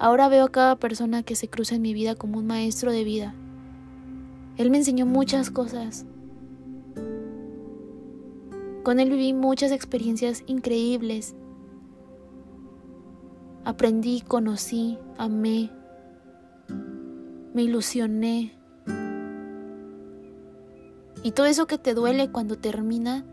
Ahora 0.00 0.28
veo 0.28 0.44
a 0.44 0.52
cada 0.52 0.76
persona 0.76 1.24
que 1.24 1.34
se 1.34 1.48
cruza 1.48 1.74
en 1.74 1.82
mi 1.82 1.92
vida 1.92 2.14
como 2.14 2.38
un 2.38 2.46
maestro 2.46 2.92
de 2.92 3.02
vida. 3.02 3.34
Él 4.56 4.70
me 4.70 4.78
enseñó 4.78 5.06
muchas 5.06 5.50
cosas. 5.50 6.06
Con 8.84 9.00
él 9.00 9.10
viví 9.10 9.32
muchas 9.32 9.72
experiencias 9.72 10.44
increíbles. 10.46 11.34
Aprendí, 13.64 14.20
conocí, 14.20 14.98
amé, 15.18 15.70
me 17.52 17.62
ilusioné. 17.62 18.57
Y 21.22 21.32
todo 21.32 21.46
eso 21.46 21.66
que 21.66 21.78
te 21.78 21.94
duele 21.94 22.30
cuando 22.30 22.56
termina, 22.56 23.24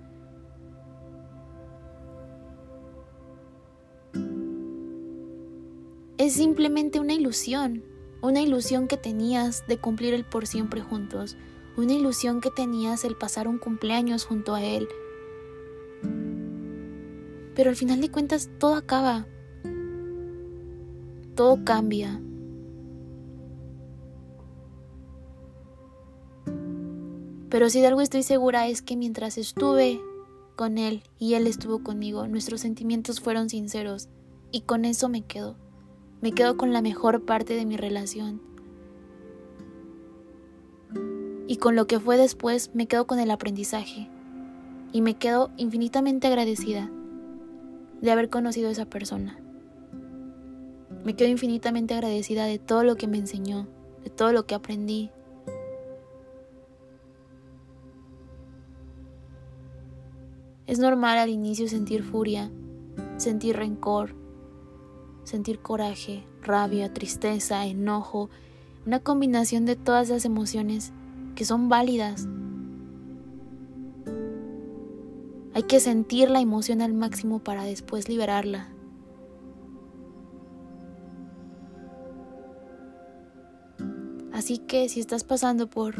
es 6.17 6.33
simplemente 6.33 6.99
una 6.99 7.13
ilusión, 7.13 7.83
una 8.21 8.41
ilusión 8.41 8.87
que 8.87 8.97
tenías 8.97 9.65
de 9.67 9.77
cumplir 9.77 10.13
el 10.13 10.25
por 10.25 10.47
siempre 10.47 10.81
juntos, 10.81 11.37
una 11.77 11.93
ilusión 11.93 12.41
que 12.41 12.51
tenías 12.51 13.03
el 13.03 13.15
pasar 13.15 13.47
un 13.47 13.59
cumpleaños 13.59 14.25
junto 14.25 14.55
a 14.55 14.63
él. 14.63 14.87
Pero 17.53 17.69
al 17.69 17.75
final 17.75 18.01
de 18.01 18.09
cuentas 18.09 18.49
todo 18.59 18.75
acaba, 18.75 19.27
todo 21.35 21.63
cambia. 21.63 22.19
Pero 27.55 27.69
si 27.69 27.79
de 27.79 27.87
algo 27.87 28.01
estoy 28.01 28.21
segura 28.21 28.67
es 28.67 28.81
que 28.81 28.97
mientras 28.97 29.37
estuve 29.37 30.01
con 30.57 30.77
él 30.77 31.03
y 31.17 31.35
él 31.35 31.47
estuvo 31.47 31.81
conmigo, 31.81 32.27
nuestros 32.27 32.59
sentimientos 32.59 33.21
fueron 33.21 33.47
sinceros 33.47 34.09
y 34.51 34.63
con 34.63 34.83
eso 34.83 35.07
me 35.07 35.21
quedo. 35.21 35.55
Me 36.19 36.33
quedo 36.33 36.57
con 36.57 36.73
la 36.73 36.81
mejor 36.81 37.23
parte 37.23 37.55
de 37.55 37.65
mi 37.65 37.77
relación. 37.77 38.41
Y 41.47 41.55
con 41.55 41.77
lo 41.77 41.87
que 41.87 41.97
fue 41.97 42.17
después 42.17 42.71
me 42.73 42.87
quedo 42.87 43.07
con 43.07 43.19
el 43.19 43.31
aprendizaje. 43.31 44.09
Y 44.91 44.99
me 44.99 45.13
quedo 45.13 45.49
infinitamente 45.55 46.27
agradecida 46.27 46.91
de 48.01 48.11
haber 48.11 48.29
conocido 48.29 48.67
a 48.67 48.73
esa 48.73 48.89
persona. 48.89 49.39
Me 51.05 51.15
quedo 51.15 51.29
infinitamente 51.29 51.93
agradecida 51.93 52.47
de 52.47 52.59
todo 52.59 52.83
lo 52.83 52.97
que 52.97 53.07
me 53.07 53.17
enseñó, 53.17 53.65
de 54.03 54.09
todo 54.09 54.33
lo 54.33 54.45
que 54.45 54.55
aprendí. 54.55 55.09
Es 60.67 60.79
normal 60.79 61.19
al 61.19 61.29
inicio 61.29 61.67
sentir 61.67 62.03
furia, 62.03 62.51
sentir 63.17 63.55
rencor, 63.55 64.15
sentir 65.23 65.59
coraje, 65.59 66.25
rabia, 66.41 66.91
tristeza, 66.91 67.65
enojo, 67.67 68.31
una 68.85 68.99
combinación 68.99 69.65
de 69.65 69.75
todas 69.75 70.09
las 70.09 70.25
emociones 70.25 70.91
que 71.35 71.45
son 71.45 71.69
válidas. 71.69 72.27
Hay 75.53 75.63
que 75.63 75.79
sentir 75.79 76.31
la 76.31 76.41
emoción 76.41 76.81
al 76.81 76.93
máximo 76.93 77.39
para 77.39 77.63
después 77.63 78.09
liberarla. 78.09 78.69
Así 84.33 84.57
que 84.57 84.89
si 84.89 84.99
estás 84.99 85.23
pasando 85.23 85.67
por 85.69 85.95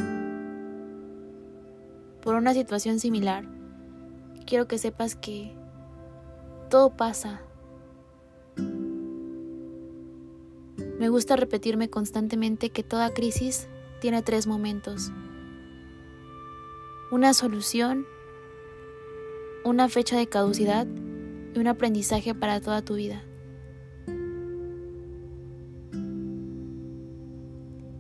por 2.22 2.34
una 2.34 2.56
situación 2.56 3.00
similar, 3.00 3.55
quiero 4.46 4.68
que 4.68 4.78
sepas 4.78 5.16
que 5.16 5.56
todo 6.70 6.96
pasa, 6.96 7.42
Me 11.00 11.10
gusta 11.10 11.36
repetirme 11.36 11.90
constantemente 11.90 12.70
que 12.70 12.82
toda 12.82 13.14
crisis 13.14 13.68
tiene 14.00 14.22
tres 14.22 14.48
momentos. 14.48 15.12
Una 17.12 17.34
solución, 17.34 18.06
una 19.66 19.90
fecha 19.90 20.18
de 20.18 20.28
caducidad 20.28 20.88
y 21.54 21.60
un 21.60 21.68
aprendizaje 21.68 22.34
para 22.34 22.62
toda 22.62 22.82
tu 22.82 22.96
vida. 22.96 23.24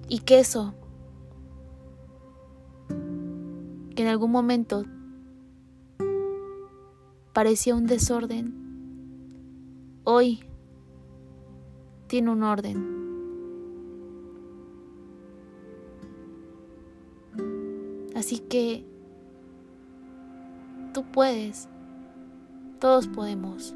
Y 0.07 0.19
que 0.19 0.39
eso, 0.39 0.73
que 3.93 4.03
en 4.03 4.07
algún 4.07 4.31
momento 4.31 4.85
parecía 7.35 7.75
un 7.75 7.85
desorden, 7.85 8.55
hoy 10.05 10.39
tiene 12.07 12.31
un 12.31 12.43
orden. 12.43 12.95
Así 18.15 18.39
que 18.39 18.85
tú 20.93 21.03
puedes, 21.11 21.67
todos 22.79 23.09
podemos. 23.09 23.75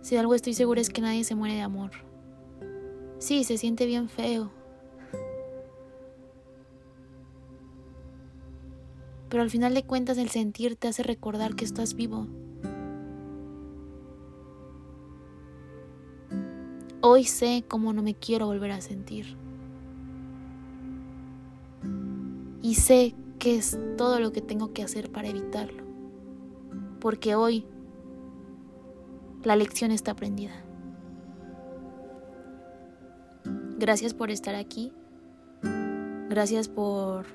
Si 0.00 0.16
algo 0.16 0.34
estoy 0.34 0.54
segura 0.54 0.80
es 0.80 0.90
que 0.90 1.02
nadie 1.02 1.22
se 1.22 1.36
muere 1.36 1.54
de 1.54 1.62
amor. 1.62 1.92
Sí, 3.18 3.44
se 3.44 3.58
siente 3.58 3.86
bien 3.86 4.08
feo. 4.08 4.50
Pero 9.28 9.42
al 9.42 9.50
final 9.50 9.74
de 9.74 9.84
cuentas 9.84 10.18
el 10.18 10.30
sentir 10.30 10.76
te 10.76 10.88
hace 10.88 11.02
recordar 11.02 11.54
que 11.54 11.64
estás 11.64 11.94
vivo. 11.94 12.26
Hoy 17.00 17.24
sé 17.24 17.64
cómo 17.68 17.92
no 17.92 18.02
me 18.02 18.14
quiero 18.14 18.46
volver 18.46 18.72
a 18.72 18.80
sentir. 18.80 19.36
Y 22.62 22.74
sé 22.74 23.14
qué 23.38 23.56
es 23.56 23.78
todo 23.96 24.18
lo 24.18 24.32
que 24.32 24.40
tengo 24.40 24.72
que 24.72 24.82
hacer 24.82 25.10
para 25.12 25.28
evitarlo. 25.28 25.84
Porque 27.00 27.34
hoy 27.34 27.64
la 29.44 29.56
lección 29.56 29.92
está 29.92 30.12
aprendida. 30.12 30.52
Gracias 33.78 34.12
por 34.12 34.30
estar 34.30 34.56
aquí. 34.56 34.92
Gracias 36.28 36.68
por, 36.68 37.26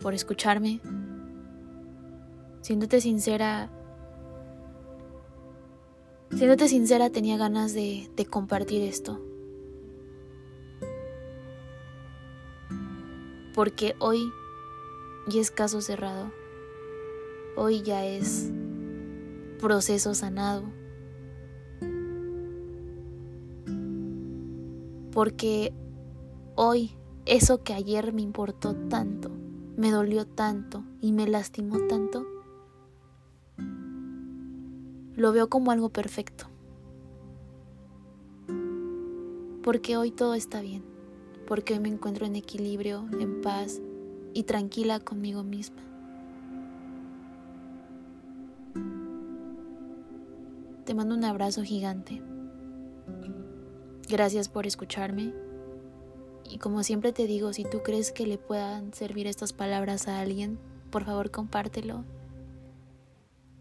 por 0.00 0.14
escucharme. 0.14 0.80
Siéndote 2.66 3.00
sincera, 3.00 3.70
siéndote 6.32 6.66
sincera 6.66 7.10
tenía 7.10 7.36
ganas 7.36 7.74
de, 7.74 8.10
compartir 8.28 8.82
esto. 8.82 9.20
Porque 13.54 13.94
hoy 14.00 14.18
ya 15.28 15.40
es 15.40 15.52
caso 15.52 15.80
cerrado. 15.80 16.32
Hoy 17.54 17.82
ya 17.82 18.04
es 18.04 18.50
proceso 19.60 20.12
sanado. 20.16 20.64
Porque 25.12 25.72
hoy 26.56 26.96
eso 27.26 27.62
que 27.62 27.74
ayer 27.74 28.12
me 28.12 28.22
importó 28.22 28.74
tanto, 28.74 29.30
me 29.76 29.92
dolió 29.92 30.26
tanto 30.26 30.82
y 31.00 31.12
me 31.12 31.28
lastimó 31.28 31.78
tanto, 31.86 32.26
lo 35.16 35.32
veo 35.32 35.48
como 35.48 35.70
algo 35.70 35.88
perfecto. 35.88 36.46
Porque 39.62 39.96
hoy 39.96 40.10
todo 40.10 40.34
está 40.34 40.60
bien, 40.60 40.84
porque 41.46 41.74
hoy 41.74 41.80
me 41.80 41.88
encuentro 41.88 42.26
en 42.26 42.36
equilibrio, 42.36 43.06
en 43.18 43.40
paz 43.40 43.80
y 44.34 44.44
tranquila 44.44 45.00
conmigo 45.00 45.42
misma. 45.42 45.82
Te 50.84 50.94
mando 50.94 51.16
un 51.16 51.24
abrazo 51.24 51.62
gigante. 51.62 52.22
Gracias 54.08 54.48
por 54.48 54.68
escucharme. 54.68 55.34
Y 56.48 56.58
como 56.58 56.84
siempre 56.84 57.12
te 57.12 57.26
digo, 57.26 57.52
si 57.52 57.64
tú 57.64 57.82
crees 57.82 58.12
que 58.12 58.24
le 58.24 58.38
puedan 58.38 58.94
servir 58.94 59.26
estas 59.26 59.52
palabras 59.52 60.06
a 60.06 60.20
alguien, 60.20 60.60
por 60.90 61.04
favor 61.04 61.32
compártelo 61.32 62.04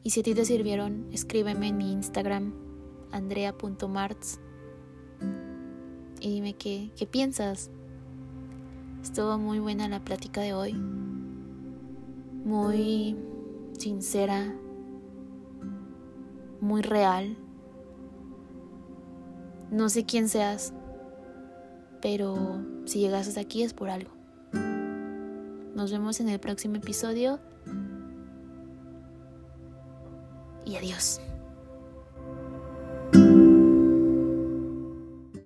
y 0.05 0.11
si 0.11 0.19
a 0.19 0.23
ti 0.23 0.35
te 0.35 0.45
sirvieron, 0.45 1.07
escríbeme 1.11 1.69
en 1.69 1.77
mi 1.77 1.91
Instagram, 1.91 2.53
andrea.marts, 3.11 4.39
y 6.21 6.29
dime 6.29 6.53
qué, 6.53 6.91
qué 6.95 7.07
piensas. 7.07 7.71
Estuvo 9.01 9.39
muy 9.39 9.57
buena 9.57 9.89
la 9.89 10.05
plática 10.05 10.41
de 10.41 10.53
hoy, 10.53 10.73
muy 12.43 13.17
sincera, 13.79 14.53
muy 16.61 16.83
real. 16.83 17.35
No 19.71 19.89
sé 19.89 20.05
quién 20.05 20.29
seas, 20.29 20.71
pero 22.03 22.63
si 22.85 22.99
llegas 22.99 23.27
hasta 23.27 23.41
aquí 23.41 23.63
es 23.63 23.73
por 23.73 23.89
algo. 23.89 24.11
Nos 25.73 25.91
vemos 25.91 26.19
en 26.19 26.29
el 26.29 26.39
próximo 26.39 26.75
episodio 26.75 27.39
y 30.65 30.75
adiós. 30.75 31.21